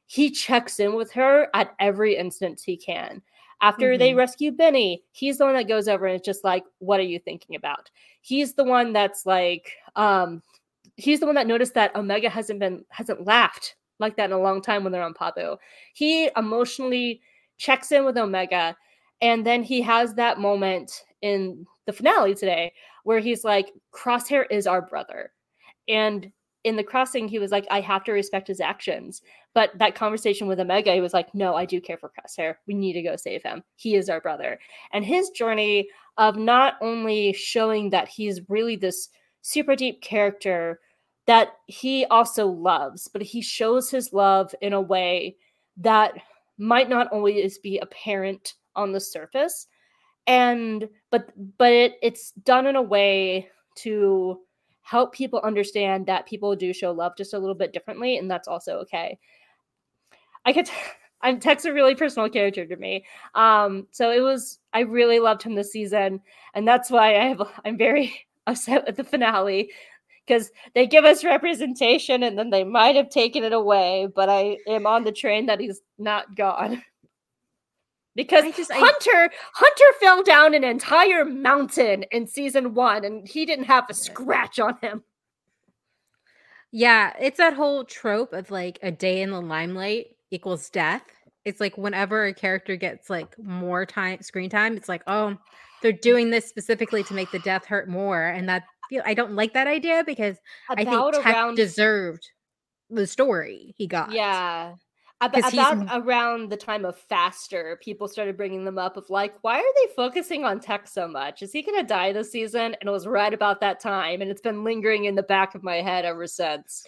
[0.06, 3.22] he checks in with her at every instance he can.
[3.62, 4.16] After they Mhm.
[4.16, 7.20] rescue Benny, he's the one that goes over and is just like, "What are you
[7.20, 10.42] thinking about?" He's the one that's like, um,
[10.96, 14.40] he's the one that noticed that Omega hasn't been hasn't laughed like that in a
[14.40, 15.58] long time when they're on Pabu.
[15.94, 17.20] He emotionally
[17.60, 18.74] checks in with Omega,
[19.20, 22.72] and then he has that moment in the finale today
[23.04, 25.32] where he's like, Crosshair is our brother.
[25.86, 26.32] And
[26.64, 29.20] in the crossing, he was like, I have to respect his actions.
[29.54, 32.54] But that conversation with Omega, he was like, No, I do care for Crosshair.
[32.66, 33.62] We need to go save him.
[33.76, 34.58] He is our brother.
[34.92, 39.08] And his journey of not only showing that he's really this
[39.42, 40.80] super deep character
[41.26, 45.36] that he also loves, but he shows his love in a way
[45.76, 46.14] that
[46.60, 49.66] might not always be apparent on the surface.
[50.26, 54.38] And but but it, it's done in a way to
[54.82, 58.48] help people understand that people do show love just a little bit differently and that's
[58.48, 59.18] also okay.
[60.44, 60.68] I could
[61.22, 63.04] i'm Tech's a really personal character to me.
[63.34, 66.20] Um so it was i really loved him this season
[66.54, 68.14] and that's why i have i'm very
[68.46, 69.70] upset with the finale
[70.30, 74.56] because they give us representation and then they might have taken it away but i
[74.68, 76.80] am on the train that he's not gone
[78.14, 83.26] because I just- I- Hunter Hunter fell down an entire mountain in season one, and
[83.26, 85.02] he didn't have a scratch on him.
[86.72, 91.02] Yeah, it's that whole trope of like a day in the limelight equals death.
[91.44, 95.36] It's like whenever a character gets like more time screen time, it's like, oh,
[95.82, 98.26] they're doing this specifically to make the death hurt more.
[98.26, 98.64] And that
[99.04, 100.36] I don't like that idea because
[100.68, 102.28] I About think Tech around deserved
[102.88, 104.12] the story he got.
[104.12, 104.74] yeah.
[105.22, 109.10] Ab- 'Cause he's- about around the time of Faster, people started bringing them up of
[109.10, 111.42] like, why are they focusing on Tech so much?
[111.42, 112.74] Is he going to die this season?
[112.80, 115.62] And it was right about that time, and it's been lingering in the back of
[115.62, 116.84] my head ever since.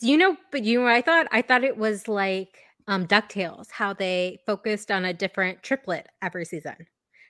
[0.00, 1.28] You know, but you know what I thought?
[1.30, 6.44] I thought it was like um DuckTales, how they focused on a different triplet every
[6.44, 6.74] season.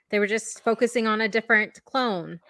[0.08, 2.40] They were just focusing on a different clone.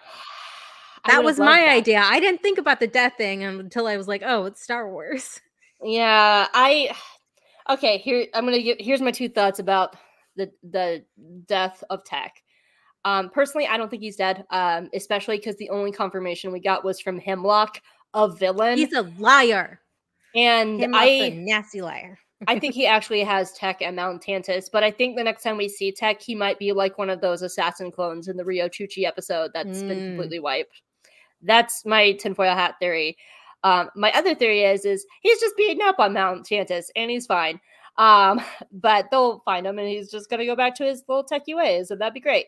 [1.07, 1.69] That was my that.
[1.69, 1.99] idea.
[2.03, 5.39] I didn't think about the death thing until I was like, oh, it's Star Wars.
[5.83, 6.95] Yeah, I
[7.69, 7.97] okay.
[7.97, 8.81] Here, I'm gonna get.
[8.81, 9.95] Here's my two thoughts about
[10.35, 11.03] the the
[11.47, 12.33] death of Tech.
[13.03, 14.45] Um, personally, I don't think he's dead.
[14.51, 17.81] Um, especially because the only confirmation we got was from Hemlock,
[18.13, 19.79] a villain, He's a liar.
[20.35, 22.19] and Him I a nasty liar.
[22.47, 25.57] I think he actually has Tech at Mount Tantiss, but I think the next time
[25.57, 28.65] we see Tech, he might be like one of those assassin clones in the Riyo
[28.67, 30.07] Chuchi episode that's been Mm.
[30.09, 30.81] completely wiped.
[31.43, 33.17] That's my tinfoil hat theory.
[33.63, 37.25] Um, my other theory is is he's just beaten up on Mount Tantiss and he's
[37.25, 37.59] fine.
[37.97, 41.55] Um, but they'll find him and he's just gonna go back to his little techie
[41.55, 42.47] ways, and that'd be great.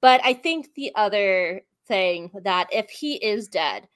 [0.00, 3.88] But I think the other thing that if he is dead,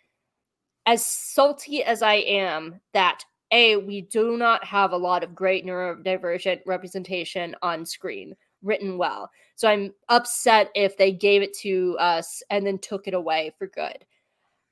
[0.87, 5.65] as salty as I am that a we do not have a lot of great
[5.65, 9.31] neurodivergent representation on screen written well.
[9.55, 13.69] So I'm upset if they gave it to us and then took it away for
[13.69, 14.05] good.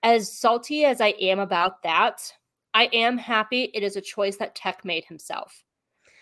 [0.04, 2.20] As salty as I am about that,
[2.74, 5.64] I am happy it is a choice that Tech made himself.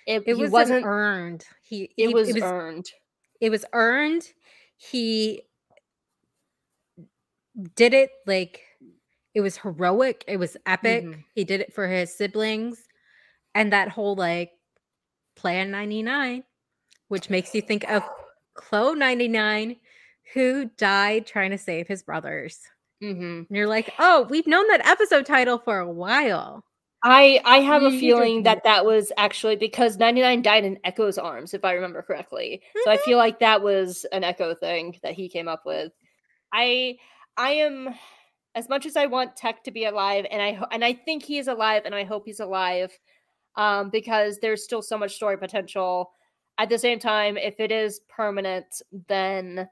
[0.06, 1.44] It, It was wasn't earned.
[1.62, 2.86] He, it he- was it was earned.
[3.40, 4.22] it was earned.
[4.76, 5.42] He
[7.74, 8.62] did it like
[9.34, 10.24] it was heroic.
[10.28, 11.04] It was epic.
[11.04, 11.24] Mhm.
[11.34, 12.86] He did it for his siblings,
[13.54, 14.52] and that whole like
[15.34, 16.44] Plan ninety nine,
[17.08, 18.02] which makes you think of
[18.54, 19.76] Clo ninety nine,
[20.34, 22.60] who died trying to save his brothers.
[23.02, 23.46] Mhm.
[23.48, 26.64] And you're like, oh, we've known that episode title for a while.
[27.02, 31.52] I I have a feeling that that was actually because 99 died in Echo's arms,
[31.54, 32.62] if I remember correctly.
[32.80, 35.92] So I feel like that was an Echo thing that he came up with.
[36.52, 36.98] I
[37.36, 37.94] I am
[38.54, 41.38] as much as I want Tech to be alive, and I and I think he
[41.38, 42.96] is alive, and I hope he's alive,
[43.56, 46.12] um, because there's still so much story potential.
[46.58, 48.66] At the same time, if it is permanent,
[49.08, 49.68] then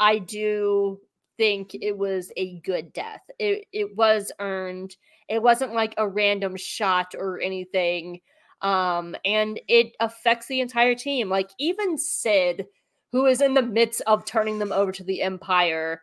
[0.00, 1.00] I do
[1.40, 3.22] think it was a good death.
[3.38, 4.94] It it was earned.
[5.26, 8.20] It wasn't like a random shot or anything
[8.60, 11.30] um and it affects the entire team.
[11.30, 12.66] Like even Cid
[13.10, 16.02] who is in the midst of turning them over to the empire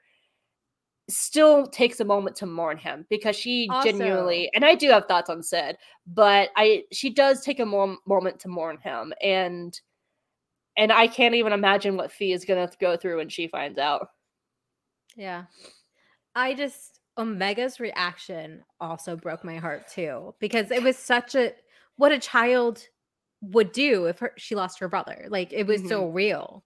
[1.07, 5.29] still takes a moment to mourn him because she genuinely and i do have thoughts
[5.29, 9.79] on Cid but i she does take a mom- moment to mourn him and
[10.75, 13.79] and i can't even imagine what Phee is going to go through when she finds
[13.79, 14.09] out
[15.17, 15.45] Yeah.
[16.35, 21.53] I just Omega's reaction also broke my heart too because it was such a
[21.97, 22.87] what a child
[23.41, 25.25] would do if her, she lost her brother.
[25.29, 26.15] Like it was so mm-hmm.
[26.15, 26.63] real.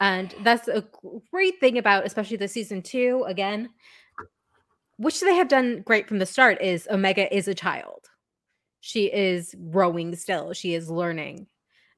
[0.00, 0.84] And that's a
[1.32, 3.70] great thing about especially the season 2 again
[4.96, 8.06] which they have done great from the start is Omega is a child.
[8.80, 10.52] She is growing still.
[10.52, 11.46] She is learning.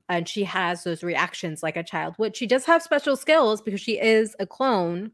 [0.09, 3.81] And she has those reactions like a child, which she does have special skills because
[3.81, 5.11] she is a clone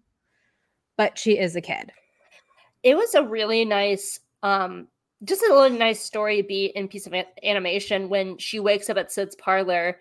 [1.02, 1.90] but she is a kid.
[2.82, 4.86] it was a really nice um
[5.24, 9.12] just a little nice story beat and piece of animation when she wakes up at
[9.12, 9.98] Cid's parlor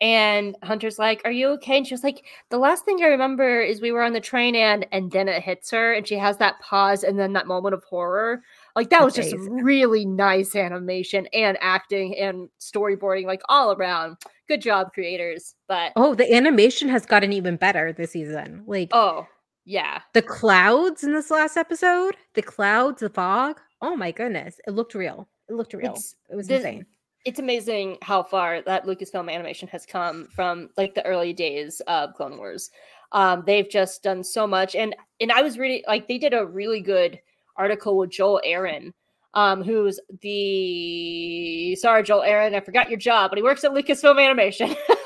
[0.00, 1.76] and Hunter's like, Are you okay?
[1.76, 4.54] And she was like, The last thing I remember is we were on the train
[4.56, 7.74] and and then it hits her and she has that pause and then that moment
[7.74, 8.42] of horror.
[8.76, 14.16] Like that was just really nice animation and acting and storyboarding, like all around.
[14.48, 15.54] Good job, creators.
[15.68, 18.62] But Oh, the animation has gotten even better this season.
[18.66, 19.26] Like oh
[19.64, 20.00] yeah.
[20.14, 23.60] the clouds in this last episode, the clouds, the fog.
[23.82, 25.28] Oh my goodness, it looked real.
[25.48, 25.86] It looked real.
[25.86, 26.86] It's- it was the- insane.
[27.24, 32.14] it's amazing how far that Lucasfilm animation has come from like the early days of
[32.14, 32.70] Clone Wars.
[33.12, 36.46] Um, they've just done so much, and and I was reading like they did a
[36.46, 37.20] really good
[37.56, 38.94] article with Joel Aron,
[39.34, 44.22] um, who's the sorry Joel Aron, I forgot your job, but he works at Lucasfilm
[44.24, 44.74] Animation.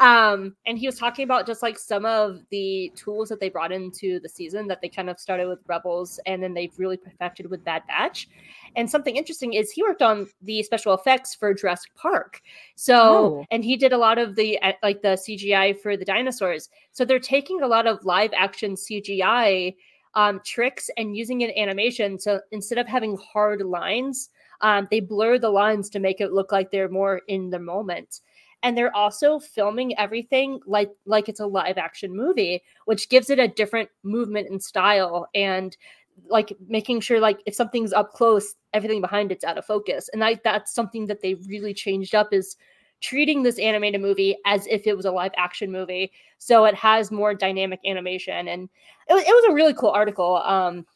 [0.00, 3.70] um, and he was talking about just like some of the tools that they brought
[3.70, 7.50] into the season that they kind of started with Rebels, and then they've really perfected
[7.50, 8.28] with Bad Batch.
[8.76, 12.40] And something interesting is he worked on the special effects for Jurassic Park.
[12.76, 12.94] So,
[13.42, 13.44] Oh.
[13.50, 16.70] and he did a lot of the uh, like the CGI for the dinosaurs.
[16.92, 19.74] So they're taking a lot of live action CGI
[20.14, 22.18] um, tricks and using it in animation.
[22.18, 24.30] So instead of having hard lines,
[24.62, 28.20] um, they blur the lines to make it look like they're more in the moment.
[28.62, 33.38] And they're also filming everything like like it's a live action movie, which gives it
[33.38, 35.76] a different movement and style and
[36.28, 40.10] like making sure like if something's up close everything behind it's out of focus.
[40.12, 42.56] And I, that's something that they really changed up is
[43.00, 46.12] treating this animated movie as if it was a live action movie.
[46.36, 48.68] So it has more dynamic animation and
[49.08, 50.36] it, was- it was a really cool article.
[50.36, 50.86] Um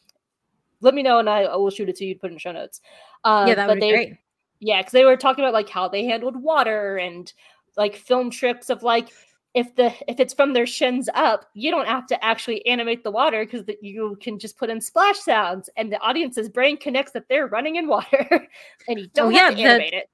[0.80, 2.40] let me know and i, I will shoot it to you to put in the
[2.40, 2.82] show notes.
[3.24, 4.12] Um, yeah, that but would be they, great.
[4.60, 7.32] yeah, because they were talking about like how they handled water and
[7.76, 9.10] like film tricks of like
[9.54, 13.10] if the if it's from their shins up, you don't have to actually animate the
[13.10, 17.28] water because you can just put in splash sounds, and the audience's brain connects that
[17.28, 18.28] they're running in water,
[18.88, 20.10] and you oh, don't Oh, have yeah, to the- animate it.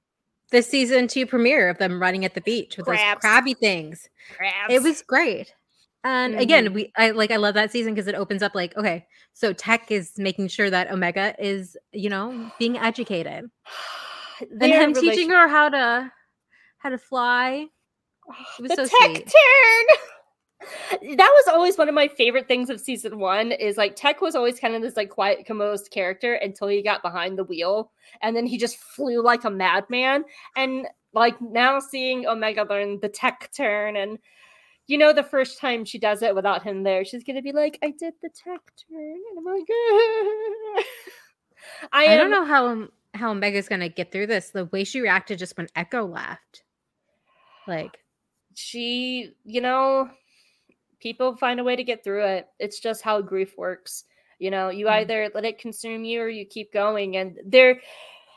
[0.51, 3.21] The season two premiere of them running at the beach with Crabs.
[3.21, 4.09] those crabby things.
[4.35, 4.73] Crabs.
[4.73, 5.53] It was great.
[6.03, 6.73] And again, mm-hmm.
[6.73, 9.91] we I like I love that season because it opens up like, okay, so tech
[9.91, 13.49] is making sure that Omega is, you know, being educated.
[14.59, 16.11] And him teaching her how to
[16.81, 17.67] how to fly.
[18.29, 19.25] Oh, it was the so tech sweet.
[19.25, 19.97] turn.
[21.17, 23.51] that was always one of my favorite things of season one.
[23.51, 27.01] Is like Tech was always kind of this like quiet, composed character until he got
[27.01, 30.23] behind the wheel, and then he just flew like a madman.
[30.55, 34.17] And like now seeing Omega learn the tech turn, and
[34.87, 37.77] you know the first time she does it without him there, she's gonna be like,
[37.83, 39.65] "I did the tech turn," and I'm like,
[41.91, 44.51] I, I don't know how how Omega's gonna get through this.
[44.51, 46.63] The way she reacted just when Echo left.
[47.71, 47.99] Like,
[48.55, 50.09] she, you know,
[50.99, 52.47] people find a way to get through it.
[52.59, 54.03] It's just how grief works.
[54.39, 54.91] You know, you Mhm.
[54.91, 57.15] either let it consume you or you keep going.
[57.17, 57.79] And there,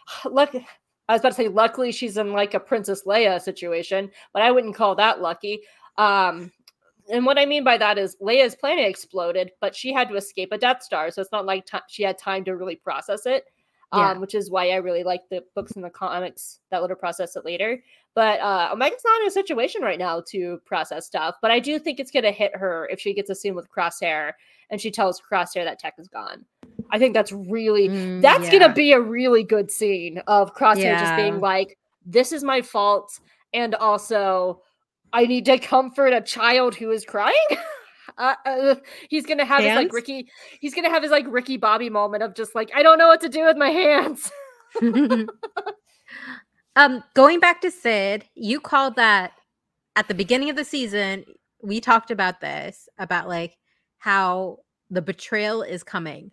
[0.24, 4.42] look, I was about to say, luckily she's in like a Princess Leia situation, but
[4.42, 5.62] I wouldn't call that lucky.
[5.98, 6.52] Um,
[7.10, 10.52] and what I mean by that is Leia's planet exploded, but she had to escape
[10.52, 13.44] a Death Star, so it's not like ti she had time to really process it.
[13.94, 16.96] Um, which is why I really like the books and the comics that let her
[16.96, 17.82] process it later.
[18.14, 21.36] But uh, Omega's not in a situation right now to process stuff.
[21.42, 23.68] But I do think it's going to hit her if she gets a scene with
[23.70, 24.32] Crosshair
[24.70, 26.44] and she tells Crosshair that Tech is gone.
[26.90, 28.58] I think that's really mm, that's yeah.
[28.58, 33.20] gonna be a really good scene of Crosshair just being like, "This is my fault,"
[33.52, 34.62] and also,
[35.12, 37.34] I need to comfort a child who is crying.
[38.18, 38.74] uh, uh,
[39.08, 40.28] he's gonna have his like Ricky.
[40.60, 43.20] He's gonna have his like Ricky Bobby moment of just like, I don't know what
[43.22, 44.30] to do with my hands.
[46.76, 49.32] um, going back to Cid, you called that
[49.96, 51.24] at the beginning of the season.
[51.62, 53.56] We talked about this about like
[53.98, 54.58] how
[54.90, 56.30] the betrayal is coming.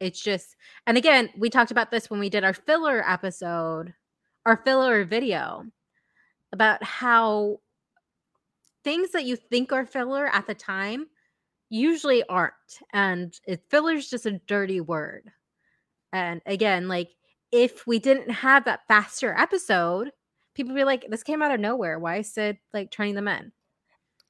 [0.00, 0.56] It's just,
[0.86, 3.92] and again, we talked about this when we did our filler episode,
[4.46, 5.66] our filler video
[6.52, 7.60] about how
[8.82, 11.06] things that you think are filler at the time
[11.70, 12.52] usually aren't.
[12.92, 15.30] And it filler is just a dirty word.
[16.12, 17.10] And again, like
[17.52, 20.10] if we didn't have that faster episode,
[20.54, 21.98] people would be like, this came out of nowhere.
[21.98, 23.52] Why is Cid like turning them in?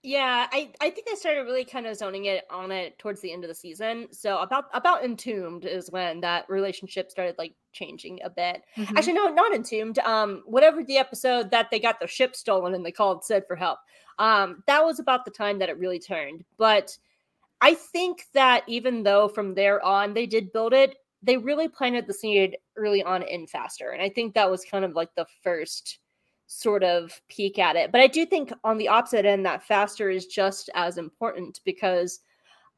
[0.02, 3.30] Yeah, I, I think they started really kind of zoning it on it towards the
[3.32, 4.08] end of the season.
[4.12, 8.62] So about about entombed is when that relationship started like changing a bit.
[8.78, 8.96] Mhm.
[8.96, 9.98] Actually, no, not entombed.
[9.98, 13.56] Um, whatever the episode that they got their ship stolen and they called Cid for
[13.56, 13.78] help.
[14.18, 16.44] Um, that was about the time that it really turned.
[16.56, 16.96] But
[17.60, 22.06] I think that even though from there on they did build it, they really planted
[22.06, 23.90] the seed early on in faster.
[23.90, 25.98] And I think that was kind of like the first
[26.46, 27.92] sort of peek at it.
[27.92, 32.20] But I do think on the opposite end that faster is just as important because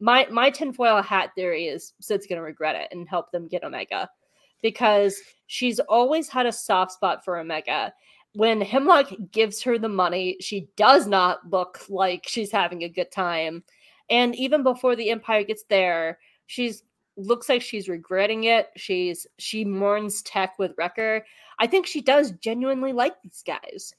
[0.00, 4.08] my my tinfoil hat theory is Cid's gonna regret it and help them get Omega.
[4.62, 5.16] because
[5.46, 7.92] she's always had a soft spot for Omega.
[8.34, 13.10] When Hemlock gives her the money, she does not look like she's having a good
[13.10, 13.62] time.
[14.10, 16.82] And even before the Empire gets there, she's
[17.16, 18.70] looks like she's regretting it.
[18.76, 21.24] She's she mourns Tech with Wrecker.
[21.58, 23.94] I think she does genuinely like these guys.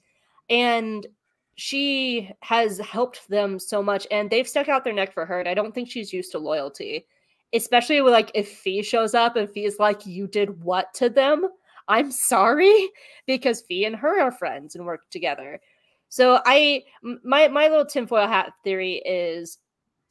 [0.50, 1.08] And
[1.56, 5.40] she has helped them so much and they've stuck out their neck for her.
[5.40, 7.06] And I don't think she's used to loyalty.
[7.54, 11.10] Especially with like if Phee shows up and Phee is like, you did what to
[11.10, 11.48] them?
[11.88, 12.90] I'm sorry.
[13.26, 15.62] Because Phee and her are friends and work together.
[16.10, 16.84] So I
[17.24, 19.60] my my little tinfoil hat theory is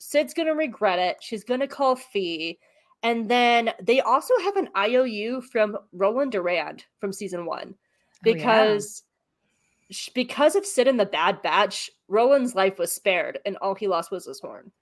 [0.05, 1.19] Cid's gonna regret it.
[1.21, 2.59] She's gonna call Phee.
[3.05, 7.77] And then they also have an IOU from Roland Durand from season one.
[8.25, 10.13] Because oh, yeah.
[10.13, 14.11] because of Cid and the Bad Batch, Roland's life was spared and all he lost
[14.11, 14.73] was his horn.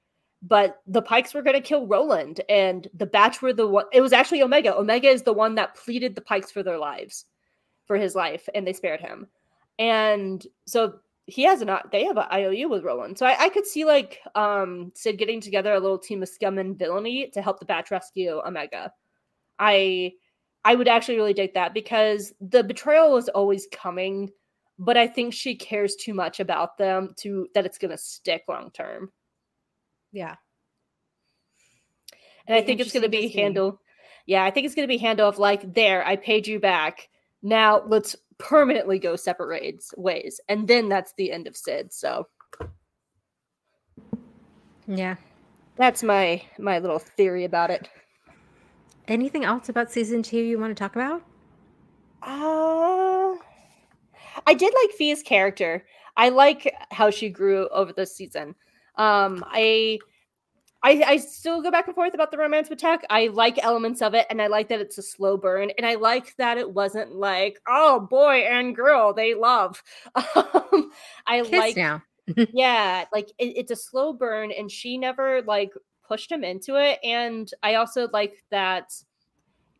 [0.42, 4.14] But the Pikes were gonna kill Roland, and the Batch were the one it was
[4.14, 4.74] actually Omega.
[4.74, 7.26] Omega is the one that pleaded the Pikes for their lives,
[7.84, 9.26] for his life, and they spared him.
[9.78, 10.94] And so
[11.30, 13.16] he has an they have an IOU with Roland.
[13.16, 16.58] So I, I, could see like um Cid getting together a little team of scum
[16.58, 18.92] and villainy to help the batch rescue Omega.
[19.58, 20.12] I
[20.64, 24.30] I would actually really dig that because the betrayal is always coming,
[24.78, 28.70] but I think she cares too much about them to that it's gonna stick long
[28.72, 29.12] term.
[30.12, 30.36] Yeah.
[32.46, 33.78] And I think it's gonna be handled.
[34.26, 37.08] Yeah, I think it's gonna be handle of like, there, I paid you back.
[37.42, 40.40] Now let's permanently go separate ways.
[40.48, 41.92] And then that's the end of Cid.
[41.92, 42.26] So
[44.86, 45.16] Yeah.
[45.76, 47.88] That's my my little theory about it.
[49.06, 51.22] Anything else about season two you want to talk about?
[52.22, 53.36] Uh
[54.46, 55.84] I did like Phee's character.
[56.16, 58.54] I like how she grew over the season.
[58.96, 60.00] Um I
[60.82, 63.04] I, I still go back and forth about the romance with Tech.
[63.10, 65.94] I like elements of it, and I like that it's a slow burn, and I
[65.96, 69.82] like that it wasn't like, oh boy and girl, they love.
[70.72, 70.90] Um,
[71.26, 72.02] I Kiss like, now.
[72.52, 75.72] yeah, like it, it's a slow burn, and she never like
[76.06, 76.98] pushed him into it.
[77.04, 78.92] And I also like that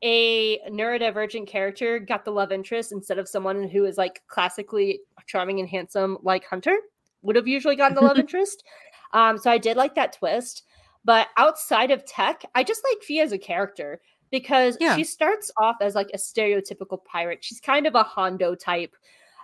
[0.02, 5.60] a neurodivergent character got the love interest instead of someone who is like classically charming
[5.60, 6.76] and handsome, like Hunter
[7.22, 8.64] would have usually gotten the love interest.
[9.12, 10.64] Um, so I did like that twist.
[11.04, 14.96] But outside of tech, I just like Phee as a character because yeah.
[14.96, 17.42] she starts off as like a stereotypical pirate.
[17.42, 18.94] She's kind of a Hondo type.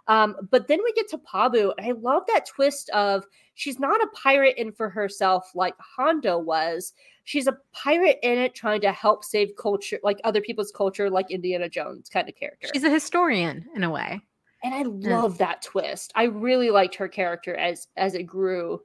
[0.08, 4.00] Um, but then we get to Pabu, and I love that twist of she's not
[4.00, 6.92] a pirate in for herself like Hondo was.
[7.24, 11.30] She's a pirate in it trying to help save culture, like other people's culture, like
[11.30, 12.68] Indiana Jones kind of character.
[12.72, 14.20] She's a historian in a way.
[14.62, 16.12] And I love that twist.
[16.14, 18.80] I really liked her character as as it grew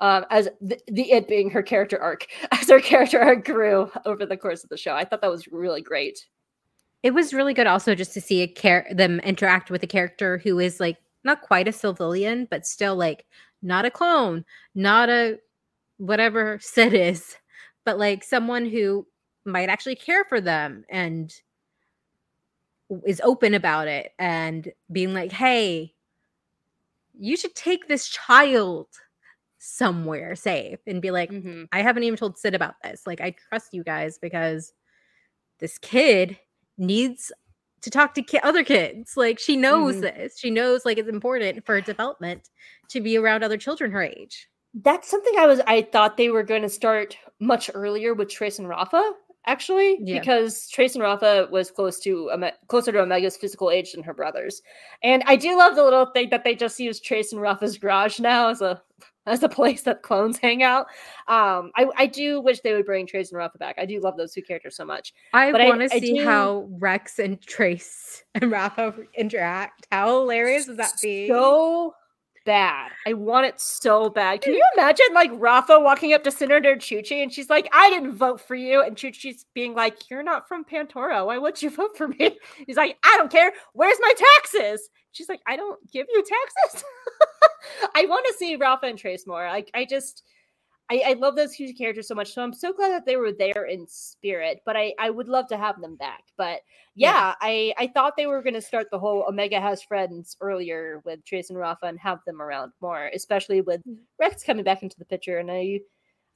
[0.00, 4.26] um, as the, the, it being her character arc as her character arc grew over
[4.26, 4.94] the course of the show.
[4.94, 6.26] I thought that was really great.
[7.02, 10.38] It was really good also just to see a char- them interact with a character
[10.38, 13.26] who is like not quite a civilian, but still like
[13.62, 14.44] not a clone,
[14.74, 15.38] not a
[15.98, 17.36] whatever Cid is,
[17.84, 19.06] but like someone who
[19.44, 21.32] might actually care for them and
[23.04, 25.94] is open about it and being like, hey,
[27.18, 28.88] you should take this child
[29.66, 31.64] somewhere safe and be like, mm-hmm.
[31.72, 33.06] I haven't even told Cid about this.
[33.06, 34.72] Like, I trust you guys because
[35.58, 36.38] this kid
[36.78, 37.32] needs
[37.82, 39.16] to talk to ki- other kids.
[39.16, 40.02] Like, she knows mm-hmm.
[40.02, 40.38] this.
[40.38, 42.50] She knows like it's important for development
[42.88, 44.48] to be around other children her age.
[44.74, 48.58] That's something I was I thought they were going to start much earlier with Trace
[48.58, 49.14] and Rafa
[49.46, 50.18] actually, yeah.
[50.18, 54.12] because Trace and Rafa was close to um, closer to Omega's physical age than her
[54.12, 54.60] brothers.
[55.02, 58.20] And I do love the little thing that they just use Trace and Rafa's garage
[58.20, 58.82] now as a
[59.26, 60.86] as a place that clones hang out.
[61.28, 63.76] Um, I, I do wish they would bring Trace and Rafa back.
[63.78, 65.12] I do love those two characters so much.
[65.32, 66.24] I want to see do...
[66.24, 69.86] how Rex and Trace and Rafa interact.
[69.90, 71.28] How hilarious would that be?
[71.28, 71.94] So
[72.46, 72.92] bad.
[73.06, 74.40] I want it so bad.
[74.40, 78.14] Can you imagine like Rafa walking up to Senator Chuchi and she's like, I didn't
[78.14, 78.82] vote for you.
[78.82, 81.26] And Chuchi's being like, You're not from Pantora.
[81.26, 82.38] Why would you vote for me?
[82.66, 83.52] He's like, I don't care.
[83.74, 84.88] Where's my taxes?
[85.12, 86.84] She's like, I don't give you taxes.
[87.94, 89.46] I want to see Rafa and Trace more.
[89.46, 90.22] Like, I just
[90.88, 92.32] I, I love those two characters so much.
[92.32, 95.48] So I'm so glad that they were there in spirit, but I, I would love
[95.48, 96.24] to have them back.
[96.36, 96.60] But
[96.94, 97.34] yeah, yeah.
[97.40, 101.24] I, I thought they were going to start the whole Omega has friends earlier with
[101.24, 103.96] Trace and Rafa and have them around more, especially with mm.
[104.20, 105.38] Rex coming back into the picture.
[105.38, 105.80] And I,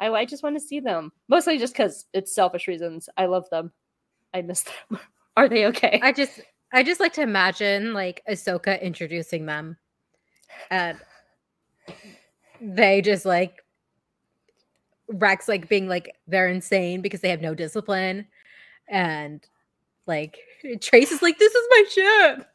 [0.00, 3.08] I, I just want to see them mostly just because it's selfish reasons.
[3.16, 3.70] I love them.
[4.34, 4.98] I miss them.
[5.36, 6.00] Are they okay?
[6.02, 6.40] I just,
[6.72, 9.76] I just like to imagine like Ahsoka introducing them
[10.70, 10.98] and
[12.60, 13.64] they just like
[15.08, 18.26] Rex like being like they're insane because they have no discipline
[18.88, 19.44] and
[20.06, 20.38] like
[20.80, 22.46] Trace is like, "This is my ship."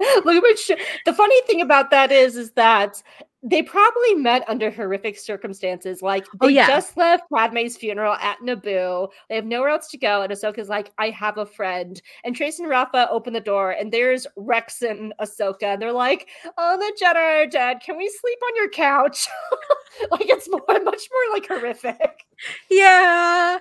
[0.24, 0.78] Look at my ship.
[1.04, 3.02] The funny thing about that is, is that
[3.42, 6.02] they probably met under horrific circumstances.
[6.02, 6.66] Like oh, they Oh, yeah.
[6.66, 9.08] just left Padme's funeral at Naboo.
[9.28, 12.58] They have nowhere else to go, and Ahsoka's like, "I have a friend." And Trace
[12.58, 16.28] and Rafa open the door, and there's Rex and Ahsoka, and they're like,
[16.58, 17.80] "Oh, the Jedi are dead.
[17.84, 19.28] Can we sleep on your couch?"
[20.10, 22.24] like it's more, much more like horrific.
[22.70, 23.58] Yeah.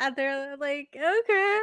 [0.00, 1.60] And they're like, okay.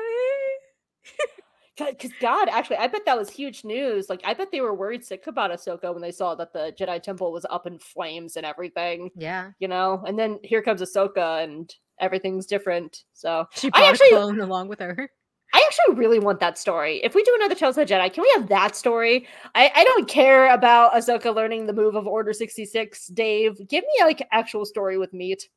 [1.78, 4.09] Because God, actually, I bet that was huge news.
[4.09, 7.01] Like, I bet they were worried sick about Ahsoka when they saw that the Jedi
[7.01, 9.11] Temple was up in flames and everything.
[9.15, 9.51] Yeah.
[9.59, 13.03] You know, and then here comes Ahsoka, and everything's different.
[13.13, 15.09] So She I brought actually- a clone along with her.
[15.53, 16.97] I actually really want that story.
[17.03, 19.26] If we do another Tales of the Jedi, can we have that story?
[19.53, 23.55] I, I don't care about Ahsoka learning the move of Order 66, Dave.
[23.69, 25.47] Give me like actual story with meat.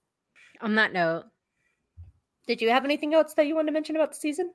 [0.61, 1.25] On that note,
[2.47, 4.53] Did you have anything else that you wanted to mention about the season?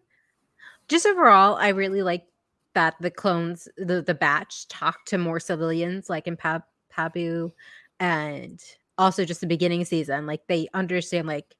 [0.88, 2.26] Just overall, I really like
[2.74, 7.52] that the clones, the the batch, talk to more civilians, like in Pab- Pabu,
[8.00, 8.62] and
[8.98, 10.26] also just the beginning season.
[10.26, 11.56] Like they understand like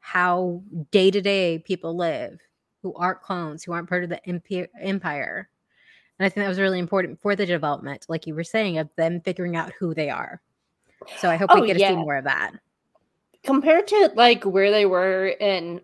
[0.00, 2.40] how day to day people live
[2.82, 5.48] who aren't clones, who aren't part of the empi- empire.
[6.18, 8.88] And I think that was really important for the development, like you were saying, of
[8.96, 10.40] them figuring out who they are.
[11.18, 12.52] So I hope Oh, we get to see more of that.
[13.42, 15.80] compared to like where they were in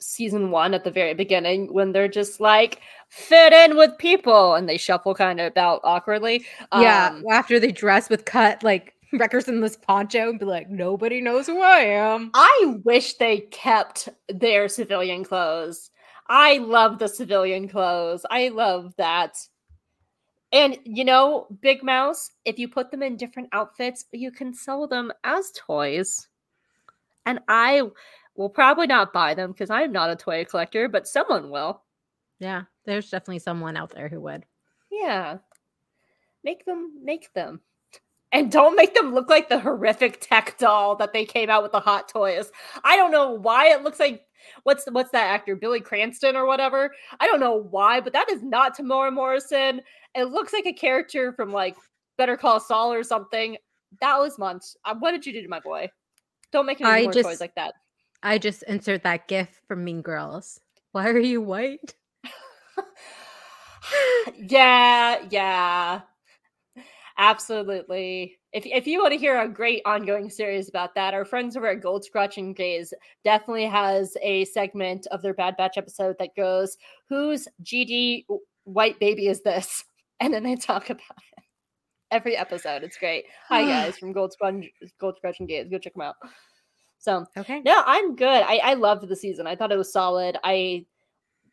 [0.00, 4.68] season one at the very beginning when they're just like fit in with people and
[4.68, 6.44] they shuffle kind of about awkwardly.
[6.74, 10.70] Yeah, Um, after they dress with cut like Wreckers in this poncho and be like,
[10.70, 12.30] nobody knows who I am.
[12.34, 15.90] i wish they kept their civilian clothes.
[16.28, 18.24] I love the civilian clothes.
[18.30, 19.36] I love that.
[20.52, 24.86] And you know big mouse if you put them in different outfits you can sell
[24.86, 26.28] them as toys.
[27.26, 27.82] And i
[28.36, 31.82] will probably not buy them because i'm not a toy collector but someone will
[32.40, 34.44] Yeah, there's definitely someone out there who would.
[34.90, 35.38] Yeah.
[36.42, 37.60] Make them make them.
[38.32, 41.72] And don't make them look like the horrific tech doll that they came out with
[41.72, 42.50] the hot toys.
[42.82, 44.22] I don't know why it looks like
[44.62, 46.94] what's what's that actor Billy Cranston or whatever.
[47.18, 49.82] I don't know why, but that is not Temuera Morrison.
[50.14, 51.76] It looks like a character from like
[52.16, 53.56] Better Call Saul or something.
[54.00, 54.76] That was months.
[54.84, 55.90] Uh, What did you do to my boy?
[56.52, 57.74] Don't make any I more toys like that.
[58.22, 60.60] I just insert that gif from Mean Girls.
[60.92, 61.94] Why are you white?
[64.36, 66.02] yeah, yeah.
[67.16, 68.38] Absolutely.
[68.52, 71.68] If if you want to hear a great ongoing series about that, our friends over
[71.68, 72.92] at Gold Scratch and Gaze
[73.24, 76.76] definitely has a segment of their Bad Batch episode that goes,
[77.08, 78.24] "Whose GD
[78.64, 79.84] white baby is this?"
[80.22, 81.00] And then they talk about
[81.38, 81.44] it
[82.10, 82.82] every episode.
[82.82, 83.24] It's great.
[83.48, 84.64] Hi guys from Gold Scratch,
[84.98, 85.68] Gold Scratch and Gaze.
[85.70, 86.16] Go check them out.
[87.00, 87.60] So Okay.
[87.64, 88.42] no, I'm good.
[88.42, 89.46] I, I loved the season.
[89.46, 90.36] I thought it was solid.
[90.44, 90.86] I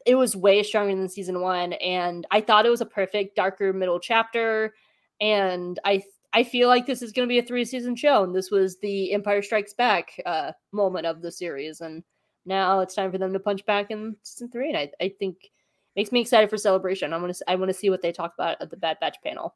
[0.05, 3.73] it was way stronger than season one, and I thought it was a perfect darker
[3.73, 4.75] middle chapter.
[5.19, 8.35] And I I feel like this is going to be a three season show, and
[8.35, 12.03] this was the Empire Strikes Back uh, moment of the series, and
[12.45, 14.69] now it's time for them to punch back in season three.
[14.69, 15.49] And I, I think
[15.95, 17.13] makes me excited for celebration.
[17.13, 19.17] I want to I want to see what they talk about at the Bad Batch
[19.23, 19.55] panel.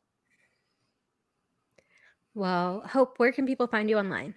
[2.33, 4.35] Well, Hope, where can people find you online?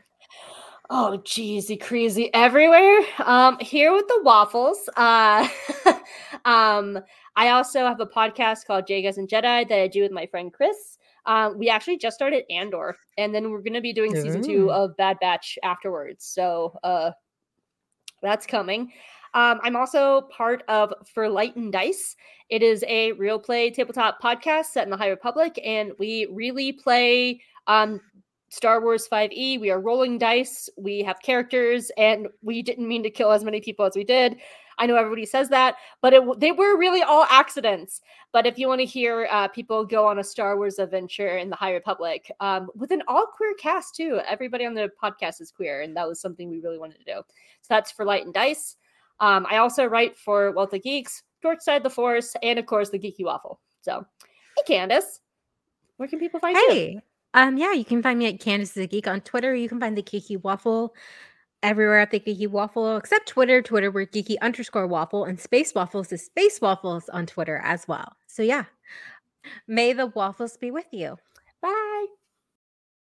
[0.91, 3.01] Oh, jeezy crazy everywhere.
[3.25, 4.89] Um, here with the waffles.
[4.97, 5.49] Uh,
[6.45, 6.99] um,
[7.37, 10.27] I also have a podcast called Jay Guys and Jedi that I do with my
[10.27, 10.99] friend Chris.
[11.27, 14.71] Um, we actually just started Andor, and then we're going to be doing season two
[14.71, 16.27] of Bad Batch afterwards.
[16.27, 17.13] So, uh,
[18.21, 18.93] that's coming.
[19.33, 22.15] Um, I'm also part of For Light and Dice.
[22.51, 26.73] It is a real play tabletop podcast set in the High Republic, and we really
[26.73, 28.01] play um,
[28.55, 29.61] Star Wars 5e.
[29.61, 30.71] We are rolling dice.
[30.77, 34.37] We have characters, and we didn't mean to kill as many people as we did.
[34.79, 38.01] I know everybody says that, but it, they were really all accidents.
[38.33, 41.51] But if you want to hear uh, people go on a Star Wars adventure in
[41.51, 45.51] the High Republic um, with an all queer cast, too, everybody on the podcast is
[45.51, 47.23] queer, and that was something we really wanted to do.
[47.63, 48.77] So that's for Light and Dice.
[49.19, 52.91] Um, I also write for Wealth of Geeks, Dork Side the Force, and of course,
[52.91, 53.59] the Geeky Waffle.
[53.83, 54.07] So,
[54.57, 55.21] hey, Candace,
[55.97, 57.01] where can people find you?
[57.35, 59.55] Um, yeah, you can find me at Candace the Geek on Twitter.
[59.55, 60.95] You can find the Geeky Waffle
[61.63, 63.61] everywhere at the Geeky Waffle, except Twitter.
[63.61, 68.17] Twitter, we're Geeky underscore Waffle, and Space Waffles is Space Waffles on Twitter as well.
[68.29, 68.65] So yeah,
[69.67, 71.19] may the waffles be with you.